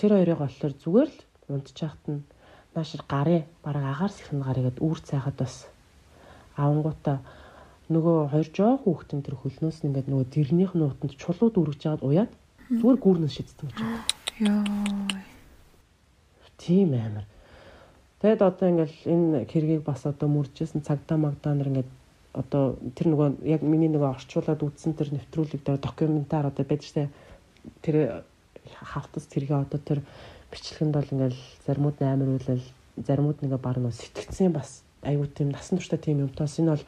[0.00, 1.20] тэр хоёрыг болохоор зүгээр л
[1.52, 2.24] унтчихагт нь
[2.72, 5.68] наашир гарын бараг агаар сэхэн гарыгээд үүр цайхад бас
[6.56, 7.20] авангуудаа
[7.92, 12.00] нөгөө хоёр жоох хүүхдэн тэр хөлнөөс нь ингээд нөгөө дэрнийх нь утанд чулууд үргэж жаад
[12.00, 12.32] уяад
[12.80, 14.00] зүгээр гүүрнээс шиддэг гэж байна.
[14.40, 14.64] Йоо.
[16.56, 17.26] Тийм амар.
[18.22, 21.90] Тэгэд одоо ингээл энэ хэргийг бас одоо мөржсэн цагдаа магдаа нар ингээд
[22.32, 27.10] одоо тэр нөгөө яг миний нөгөө орчуулад үзсэн тэр нэвтрүүлэг дээр докюментар одоо байдаг штэ
[27.84, 28.24] тэр
[28.80, 30.00] хавтас тэргээ одоо тэр
[30.48, 32.64] бичлэгэнд бол ингээл заримуд амар үйлэл
[33.04, 36.84] заримуд нэгэ баг нөө сэтгцэн бас аюу тийм насан туршдаа тийм юмтоос энэ бол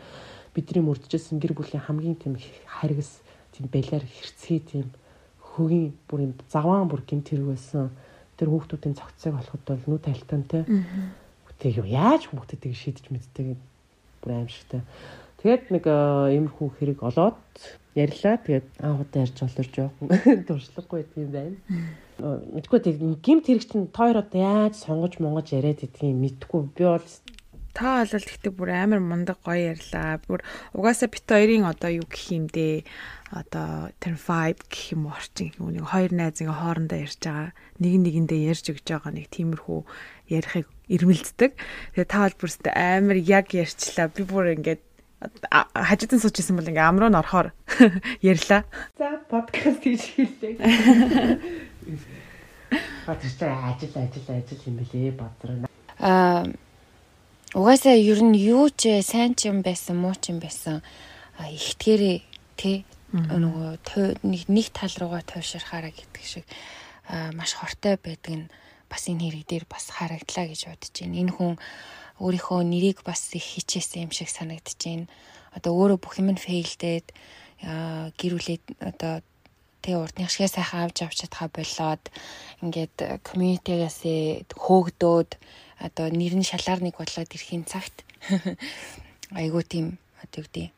[0.54, 3.20] бидний мөрдөжсэн гэр бүлийн хамгийн тийм харгас
[3.52, 4.86] тийм балиар хэрцгий тийм
[5.54, 7.90] хөгийн бүр юм заваан бүр гимт хэрэг байсан
[8.38, 10.62] тэр хүүхдүүдийн цогцыг болоход бол нүд талтантай
[11.58, 13.56] Тэг юу яаж хүмүүстээ тийг шийдэж мэддэг
[14.20, 14.82] бүр аимшигтай.
[15.40, 17.40] Тэгээд нэг иймэрхүү хэрэг олоод
[17.96, 18.36] ярьлаа.
[18.42, 20.08] Тэгээд аахуудаа ярьж олорж жоохон
[20.50, 21.56] туршлагагүй юм байна.
[22.52, 26.68] Мэдгүй тэг гимт хэрэг чинь тойр одоо яаж сонгож монгож яриад идгийг мэдгүй.
[26.74, 27.08] Би бол
[27.74, 30.22] та бол гэхдээ бүр амар мундаг гоё ярьлаа.
[30.22, 32.86] Бүр угаасаа бит хоёрын одоо юу гэх юм дээ
[33.34, 37.50] одоо тэр vibe гэх юм орчин нэг хоёр найзын хоорондоо ярьж байгаа
[37.82, 39.80] нэг нэгэндээ ярьж өгч байгаа нэг тиймэрхүү
[40.30, 41.52] ярихыг ирмэлцдэг.
[41.98, 44.06] Тэгээ та бол бүрстэ амар яг ярьчлаа.
[44.14, 44.82] Би бүр ингээд
[45.74, 47.50] хажуудан сууж исэн бол ингээ амруу н орохоор
[48.22, 48.62] ярьлаа.
[48.94, 50.54] За подкаст хийж хэллээ.
[53.06, 55.66] Батэрчээ ажил ажил ажил юм бэлээ бодроо.
[55.98, 56.46] Аа
[57.54, 60.82] угаасаа ер нь юу ч сайн ч юм байсан муу ч юм байсан
[61.38, 62.18] ихтгэрээ
[62.58, 62.82] тий
[63.14, 63.78] нөгөө
[64.50, 66.46] нэг тал руугаа тойширхаараа гэдэг шиг
[67.38, 68.46] маш хортой байдаг нь
[68.90, 71.20] бас энэ хэрэг дээр бас харагдлаа гэж бодож байна.
[71.22, 71.52] Энэ хүн
[72.18, 75.06] өөрийнхөө нэрийг бас их хичээсэн юм шиг санагдаж байна.
[75.54, 77.06] Одоо өөрөө бүх юм нь фейлдээд
[78.18, 79.22] гэрүүлээд одоо
[79.84, 82.02] тэг урдных шигээ сайхан авч авч чадхаа болоод
[82.64, 83.98] ингээд комьюнитигээс
[84.56, 85.30] хөөгдөөд
[85.80, 88.04] одоо нэр нь шалаар нэг бодлоод ирэхин цагт.
[89.34, 90.70] Айгуу тийм одоо юу гэдэг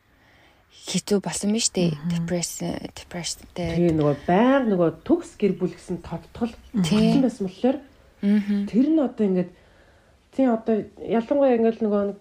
[0.86, 1.96] хэцүү болсон биз дээ.
[2.10, 3.74] Депресс депресстэй.
[3.74, 7.78] Тэгээ нөгөө байнга нөгөө төгс гэр бүл гэсэн тодтол болсон байсан болохоор
[8.70, 9.50] тэр нь одоо ингээд
[10.36, 12.18] тийм одоо ялангуяа ингээд нөгөө нэг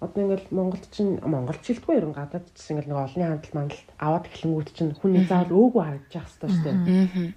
[0.00, 4.26] одоо ингээл Монголд чинь Монголд шилдэггүй ерөн гадаад чинь ингээл нэг олонний хандлт мандалт аваад
[4.30, 7.34] эхлэнгүүт чинь хүний заавал өөгүй харагдаж явах хэрэгтэй шүү дээ.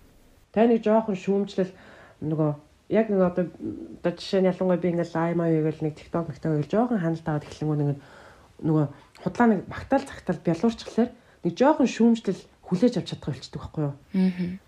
[0.53, 1.73] Тэ нэг жоохон шүүмжлэл
[2.21, 2.51] нөгөө
[2.91, 6.73] яг нэг одоо одоо жишээ нь ялангуяа би ингээл лаймаа хийгээл нэг TikTok мэгтэй хийгээл
[6.75, 7.99] жоохон хандлт аваад эхлэнгүүт нэг
[8.67, 8.85] нөгөө
[9.23, 11.11] худлаа нэг багтаал цагтаал бялуурчлахлаар
[11.47, 13.95] нэг жоохон шүүмжлэл хүлээж авч чадах болчдөг байхгүй юу.
[13.95, 14.59] Аа.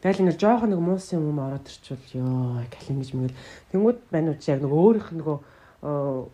[0.00, 3.40] Тэгэл ингээл жоохон нэг муусан юм ороод ирчихвэл ёо калин гэж мэгэл.
[3.72, 5.38] Тэнгүүд манайч яг нэг өөрийнх нөгөө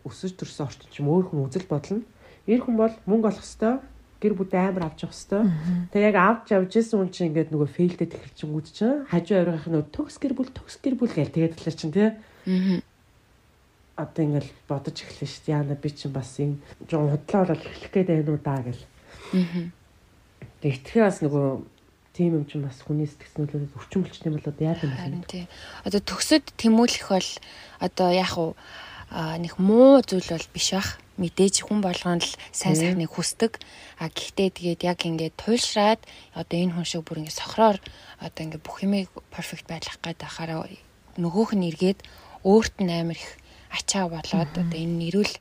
[0.07, 2.07] өсөж төрсөн орчин ч юм өөр хүн үзэл бодол нь.
[2.47, 3.83] Ир хүн бол мөнгө олох хэвээр
[4.23, 5.91] гэр бүл амар авч явах хэвээр.
[5.93, 9.81] Тэгээ яг авч явж исэн хүн чинь ингээд нөгөө фейлдэд эхэлчихэнгүүд чинь хажуу оройх нь
[9.93, 12.09] төгс гэр бүл төгс гэр бүл гээл тэгээд талаар чинь тий.
[12.11, 12.81] Аа
[13.97, 15.57] одоо ингээл бодож эхэлнэ шүү дээ.
[15.57, 18.85] Яна би чинь бас энэ жоо худлаа болол эхлэх гээд байна уу даа гэл.
[19.33, 19.73] Аа.
[20.61, 21.47] Тэгтгэхээ бас нөгөө
[22.13, 25.33] тийм юм чинь бас хүний сэтгцнүүлээд өвчин болчтой юм болоод яа юм бэ?
[25.33, 25.45] Тий.
[25.89, 27.31] Одоо төгсөд тэмүүлэх бол
[27.81, 28.53] одоо яг уу
[29.41, 31.01] нэг муу зүйл бол биш бах.
[31.17, 33.57] Мэдээж хүн болгоно л сайн сайхныг хүсдэг.
[33.97, 36.01] А гэхдээ тэгээд яг ингээд туйлшраад
[36.37, 37.79] одоо энэ хүн шиг бүр ингээд сохроор
[38.21, 40.69] одоо ингээд бүх юмыг перфект байлгах гээд байхаараа
[41.17, 42.05] нөгөөх нь эргээд
[42.45, 43.33] өөрт нь амар их
[43.73, 45.35] ачаа болоод одоо энэ эрүүл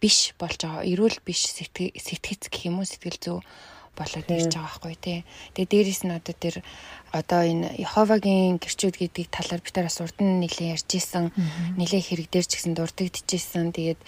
[0.00, 0.84] биш болж байгаа.
[0.84, 3.38] Эрүүл биш сэтгэц гэх юм уу сэтгэл зүй
[3.96, 5.18] болоод ирж байгаа байхгүй тий.
[5.56, 6.56] Тэгээ дээрэс нь одоо тэр
[7.16, 11.32] одоо энэ Яховагийн гэрчүүд гэдэг талаар би тараас урд нь нэлээд ярьж исэн.
[11.80, 13.72] Нэлээд хэрэг дээр ч гэсэн дурддагчижсэн.
[13.72, 14.00] Тэгээд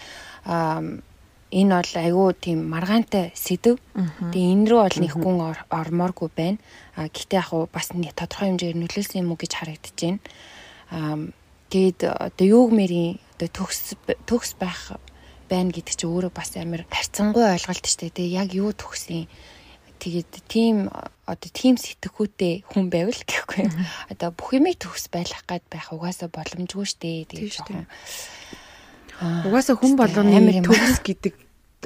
[1.49, 3.81] энэ бол айгүй тийм маргаантай сэдв.
[3.97, 5.39] Тэгээ энэ рүү бол нэг гүн
[5.73, 6.61] ормооргүй байна.
[6.93, 10.21] А гэхдээ яг бас нэг тодорхой хэмжээгээр нөлөөлсөн юм уу гэж харагдаж байна.
[10.93, 11.17] А
[11.73, 13.97] тэгээд одоо юуг мэрийн одоо төгс
[14.29, 15.01] төгс байх
[15.49, 18.37] байна гэдэг чинь өөрөө бас амар харьцангуй ойлголт шүү дээ.
[18.45, 19.25] Яг юу төгсөн
[19.99, 20.89] тэгээд тийм
[21.27, 23.69] одоо тийм сэтгэхүйтэй хүн байвал гэхгүй.
[24.15, 27.29] Одоо бүх юмыг төгс байлгах гад байх угаасаа боломжгүй дээ.
[27.29, 27.87] Тэгээд жоохон
[29.19, 31.35] Угаасаа хүн болгоны төгс гэдэг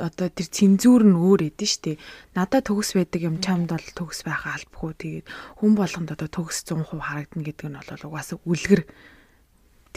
[0.05, 1.97] одоо тэр цензур нь өөр эдэн штэ.
[2.37, 4.93] Надад төгс байдаг юм чамд бол төгс байхаа албагүй.
[5.01, 5.27] Тэгээд
[5.61, 8.85] хүн болгонд одоо төгс 100% харагдана гэдэг нь бол угаасаа үлгэр.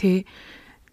[0.00, 0.24] Тэ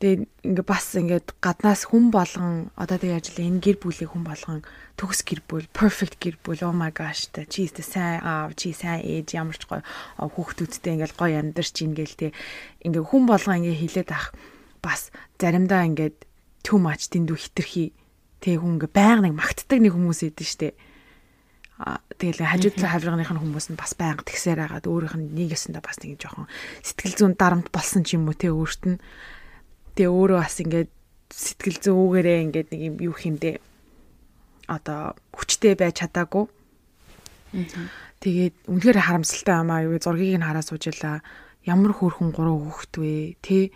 [0.03, 4.59] Тэгээ ингээ бас ингээд гаднаас хүн болгон одоо тэгээ ажил энэ гэр бүлийг хүн болгон
[4.99, 8.75] төгс гэр бүл perfect гэр бүл oh my gosh та чи ихтэй сайн аав чи
[8.75, 9.79] сайн ээж ямар ч гоё
[10.19, 12.27] хүүхдүүдтэй ингээл гоё амьдарч ийн гээл те
[12.83, 14.35] ингээ хүн болгон ингээ хилээд ах
[14.83, 16.27] бас заримдаа ингээд
[16.67, 17.95] too much дэндүү хитрхи
[18.43, 20.75] тэгээ хүн ингээ байнга нэг магтдаг нэг хүмүүс идэв штэ.
[22.19, 26.19] Тэгэл хажууд хаврагных нь хүмүүс нь бас байнга тэгсээр хагаад өөрийнх нь нэгэсэндээ бас нэг
[26.19, 26.51] жоохон
[26.83, 28.99] сэтгэл зүйн дарамт болсон ч юм уу те өөрт нь
[29.93, 30.91] Тэгээ өөрөө бас ингээд
[31.33, 33.61] сэтгэл зүйгээрээ ингээд нэг юм юу хэмдэ
[34.69, 36.45] одоо хүчтэй байж чадаагүй.
[38.21, 41.21] Тэгээд үнэхээр харамсалтай амаа юу зургийг нь хараа суужлаа.
[41.65, 43.13] Ямар хөөрхөн гурван хүүхэд вэ?
[43.43, 43.73] Тэ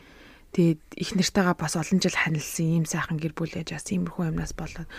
[0.55, 4.57] тэгээд их нартайгаа бас олон жил ханилсан ийм сайхан гэр бүл ээж бас иймэрхүү юмнаас
[4.57, 4.89] болоод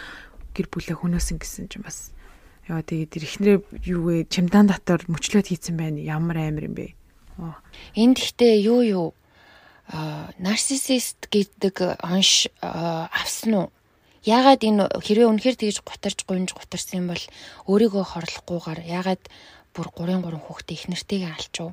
[0.55, 2.13] гэр бүлээ хөнөөсөн гэсэн чинь бас
[2.69, 3.59] яа тэгээд тэр ихнэрээ
[3.89, 4.29] юу вэ?
[4.29, 5.99] Чимдан дотор мөчлөөд хийцэн байна.
[5.99, 6.95] Ямар амир юм бэ?
[7.97, 9.07] Энд гэхдээ юу юу
[9.89, 13.69] нарциссист гэдэг онш авсан уу?
[14.29, 17.25] Яагаад энэ хэрвээ үнэхээр тэгж гутарж гунж гутарсан бол
[17.65, 19.23] өөрийгөө хорлохгүйгээр яагаад
[19.73, 21.71] бүр 3 3 хүүхдээ их нэртэйгээ алчуу?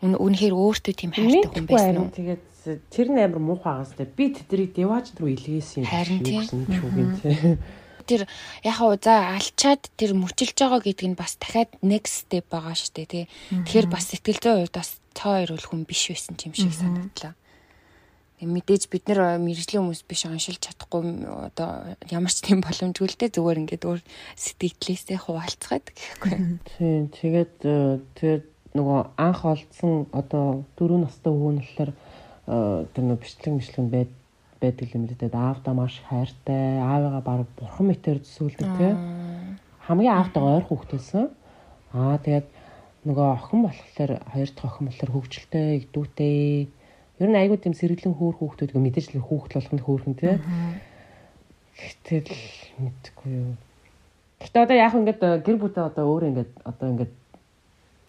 [0.00, 2.08] Үнэхээр өөртөө тийм хайртай хүн байсан уу?
[2.16, 2.42] Тэгээд
[2.88, 7.60] тэр нь амар муухай байгаас тэ би тэдрийг деваж руу илгээсэн юм харин тийм
[8.08, 8.24] тэр
[8.64, 12.92] яг хаа за алчаад тэр мөчилж байгаа гэдг нь бас дахиад next step байгаа шүү
[12.96, 13.24] дээ тий.
[13.52, 17.36] Тэгэхээр бас сэтгэл зүйн хувьд бас цаа хоёр үл хүн биш байсан юм шиг санагдлаа
[18.40, 23.36] мэдээж бид нар мэрэгжлийн хүмүүс биш оншилж чадахгүй одоо ямар ч тийм боломжгүй л дээ
[23.36, 24.00] зүгээр ингээд өөр
[24.40, 26.32] сэтгэлээсээ хуваалцгаад гэхгүй.
[26.72, 28.44] Тийм тэгээд э, тэгээд
[28.76, 34.10] нөгөө анх олдсон одоо дөрөв настай нь болохоор э, тэр нөгөө бичлэг мишлэг байд
[34.60, 35.32] байдаг юм л дээ.
[35.32, 38.92] Аавдаа маш хайртай, аавыгаа баг бурхан мэтэр төсөөлдөг тий.
[39.84, 41.28] Хамгийн аавтайгаа ойр хүүхдээсэн.
[41.96, 42.48] Аа тэгээд
[43.08, 46.68] нөгөө охин болохоор хоёр дахь охин болохоор хөвгчлөлтэй, идүүтэй
[47.20, 50.40] Ер нь айгүй тийм сэргэлэн хөөр хүүхдүүд мэдээж л хүүхд болгонд хөөрхөн тий.
[51.76, 52.32] Гэтэл
[52.80, 53.52] мэдгүй юу.
[54.40, 57.12] Гэтэ одоо яг ингээд э, гэр бүлээ одоо өөр ингээд одоо ингээд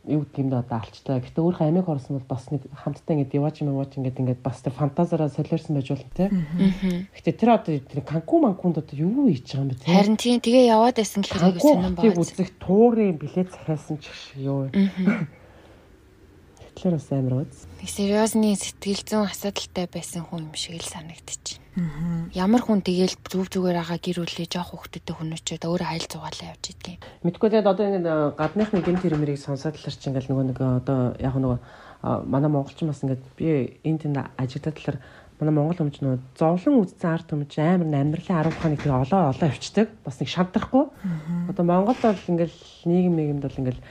[0.07, 1.19] юу да одоо алчтай.
[1.19, 4.63] Гэтэ өөрийнхөө амиг хорсон бол бас нэг хамтдаа ингээд яваач юм яваач ингээд ингээд бас
[4.63, 6.31] тэр фантазаараа солиорсон байж болно те.
[7.19, 9.91] Гэтэ тэр одоо тэр канку манкунд одоо юу хийж байгаа юм бэ те.
[9.91, 12.15] Харин тийм тэгээ яваад байсан гэхээр сонирн байна.
[12.15, 14.07] Үзэх туурын билет захиалсан ч
[14.39, 14.71] юу.
[16.75, 17.67] Тэгэхээр бас амар үз.
[17.81, 21.61] Нэг сериосны сэтгэл зүйн асуудалтай байсан хүн юм шиг л санагдчих.
[22.35, 26.65] Ямар хүн тэгэл зүв зүгээр байгаа гэр бүлээ жоох хөвгтөдөө хүнөчөөд өөрөө хайл зугаалаа явж
[26.75, 26.99] идэх.
[27.23, 31.35] Мэдгүй тэгээд одоо ингэ гадныхны гэмт хэрмэрийг сонсоод талаар чи ингээл нөгөө нэг одоо яг
[31.39, 31.59] нөгөө
[32.27, 34.99] манай монголчин бас ингээд би энэ тэнд ажигдаад талаар
[35.41, 39.47] манай монгол хүмүүс нөө зовлон үзсэн арт хүмүүс амар амьдралын 10 ухааныг тэгээ олоо олоо
[39.49, 39.87] явцдаг.
[40.05, 40.85] Бас нэг шадрахгүй.
[41.49, 43.81] Одоо Монголд бол ингээл нийгэм нийгэмд бол ингээл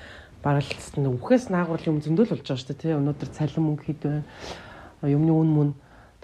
[0.42, 1.06] баралцсан.
[1.06, 2.94] Үхээс наагур юм зөндөл болж байгаа шүү дээ тий.
[2.96, 4.22] Өнөөдөр цалин мөнгө хэд вэ?
[5.12, 5.70] Юмны үн мөн.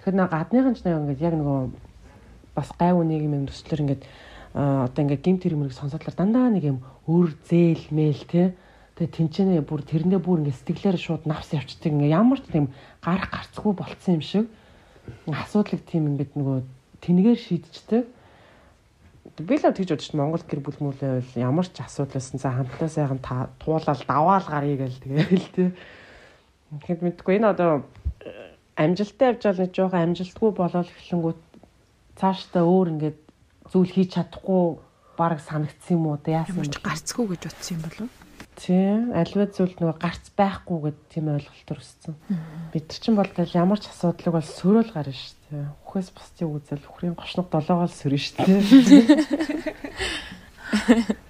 [0.01, 1.59] Тэгэхээр нэг гадныхан ч нэг ингээд яг нөгөө
[2.57, 4.03] бас гайв нэг юм төслөр ингээд
[4.57, 8.57] одоо ингээд гимт хэрмэрийг сонсодлоор дандаа нэг юм өөр зээл мэйл тий.
[8.97, 11.93] Тэгээ тэнцэнэ бүр тэрнээ бүр ингээд сэтгэлээр шууд навс явцдаг.
[11.93, 12.73] Ингээд ямар ч тийм
[13.05, 14.45] гарах гарцгүй болцсон юм шиг.
[15.29, 16.57] Асуудлыг тийм ингээд нөгөө
[17.05, 18.16] тэнгээр шийдчихдэг
[19.43, 22.89] би л тэгж бодож чинь Монгол гэр бүл мүлээ бол ямар ч асуудалсан за хамтдаа
[22.89, 23.21] сайхан
[23.61, 25.69] туулаад даваал гарыг л тэгээл тий.
[26.73, 27.85] Тэгэхэд мэдгүй энэ одоо
[28.25, 31.41] э, амжилттай явж байгаа нэг жоохон амжилтгүй болол эхлэнгүүт
[32.17, 33.19] цаашдаа өөр ингээд
[33.69, 34.81] зүйл хийж чадахгүй
[35.17, 38.09] баг санагдсан юм уу да яасан юм гарцгүй гэж утсан юм болов
[38.57, 42.17] Тийм альва зүйл нөгөө гарц байхгүй гэд тийм ойлголт төрсөн.
[42.73, 45.36] Бид нар ч бол ямар ч асуудлыг бол сөрөөл гарна шүү.
[45.47, 48.59] Үхээс бусдыг үзэл үхрийн гошног долоогоол сөрнө шүү дээ.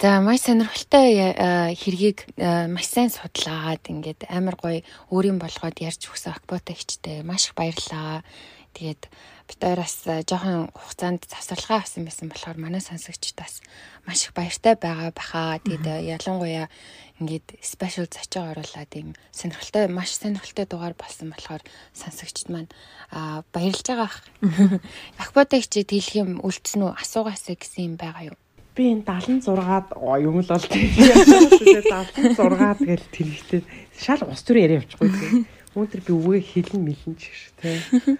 [0.00, 4.80] За маш сонирхолтой э, хэргийг э, маш сайн судлаад ингээд амар гоё
[5.12, 8.24] өөрийн болгоод ярьж өгсөн акботагчтай маш их баярлалаа.
[8.72, 13.60] Тэгээд бид ораас э, жоохон хугацаанд завсарлага авсан байсан болохоор манай сонсогчдаас
[14.08, 15.60] маш их баяртай байгаа баха.
[15.68, 15.84] Тэгээд
[16.16, 16.72] ялангуяа
[17.20, 21.62] ингээд спешиал зочиг оруулаад юм сонирхолтой маш сонирхолтой дугаар болсон болохоор
[21.92, 22.72] сонсогчд маань
[23.12, 24.24] аа баярлж байгаа ах.
[25.22, 28.36] Акботагч дийлэх юм үлдсэн үү асуугаасаа гэсэн юм байгаа юу?
[28.72, 29.92] Би энэ 76-аад
[30.24, 33.60] юм л бол тийм 76 тэгэл тэрэгтэй
[34.00, 35.44] шал ус төр яриа явчихгүй тийм.
[35.76, 38.18] Өнөөдөр би өвөө хэлэн мэлэн ч гэж тийм.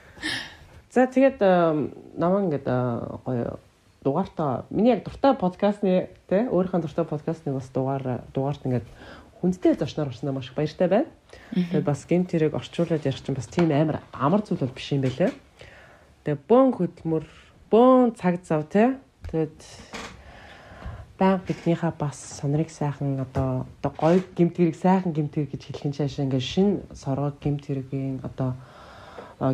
[0.92, 1.40] За тэгээд
[2.18, 2.66] намаа ингээд
[3.24, 3.57] гоё
[4.05, 8.86] дугаартаа миний яг дуртай подкастны те өөрийнхөө дуртай подкастны бас дугаар дугаарт ингээд
[9.40, 11.07] хүндтэй зочноор орсноо маш их баяртай байна.
[11.55, 15.01] Тэгээд бас гейм тэрэг орчуулад ярих чинь бас тийм амар амар зүйл бол биш юм
[15.05, 15.32] байлээ.
[16.24, 17.24] Тэгээ бөөн хөдөлмөр,
[17.72, 18.96] бөөн цаг зав тий.
[19.28, 19.61] Тэгээд
[21.20, 25.82] баян биднийхээ бас сонрыг сайхан одоо одоо гоё гимт хэрэг сайхан гимт хэрэг гэж хэлэх
[25.82, 28.57] чинь шашаа ингээд шин соргоо гимт хэргийн одоо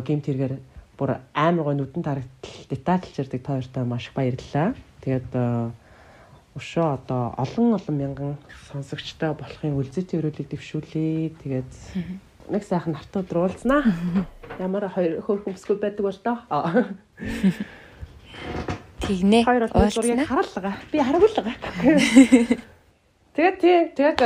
[0.07, 0.55] гимт хэрэгээр
[0.97, 4.73] бүр амар гоё нүдэн тарагдтал детальчэрдэг та хоёртай маш их баярлалаа.
[5.05, 5.29] Тэгээд
[6.57, 8.33] өшөө одоо олон олон мянган
[8.73, 11.37] сонсогчтой болохын үлзэт өрөөлийг дэвшүүлээ.
[11.45, 11.71] Тэгээд
[12.49, 13.85] нэг сайхан өдөр уулзнаа.
[14.57, 16.89] Ямар хоёр хөөрхөн бүсгүй байдаг бол тоо.
[19.05, 19.45] Тэгнэ.
[19.45, 20.75] Хоёр бол зургийг хараалгаа.
[20.91, 21.55] Би харагуулгаа.
[23.37, 24.17] Тэгээд тий, тэгээд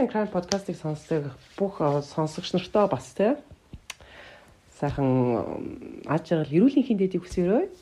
[0.00, 3.36] and Crime podcast-ыг сонсдог бүх сонсогч нартаа бас тий.
[4.84, 7.72] Сайхан аж аргал эрүүлэнхийн дэдийг хүсээрэй.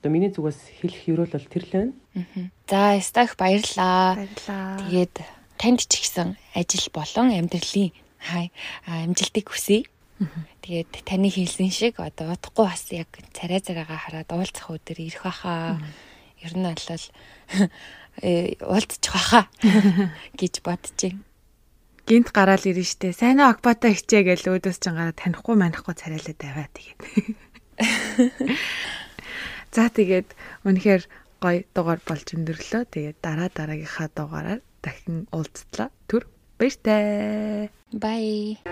[0.00, 1.92] Одоо миний зүгээс хэлэх ерөөл бол тэр л байна.
[2.64, 4.16] За, стах баярлаа.
[4.16, 4.80] Баярлаа.
[4.88, 5.14] Тэгээд
[5.60, 8.48] танд ч ихсэн ажил болон амьдралын хай
[8.88, 9.84] амжилтыг хүсье.
[10.64, 15.76] Тэгээд таны хэлсэн шиг одоо удахгүй бас яг царай царайгаа хараад уулзах өдөр ирэх баха.
[16.40, 16.80] Ер нь бол
[18.24, 19.44] э уулзчих баха
[20.40, 21.20] гэж бодож байна.
[22.06, 23.10] Гинт гараал ирнэ штэ.
[23.10, 27.00] Сайн аа акбата хичээ гэж өөдөөс ч гараа танихгүй манихгүй царайлаад аваа тэгээд.
[29.74, 30.30] За тэгээд
[30.62, 31.02] үнэхээр
[31.42, 32.82] гоё дугаар болж өндөрлөө.
[32.94, 35.90] Тэгээд дараа дараагийнхаа дугаараар дахин уулзтлаа.
[36.06, 36.30] Түр
[36.62, 37.74] баяртай.
[37.90, 38.62] Bye.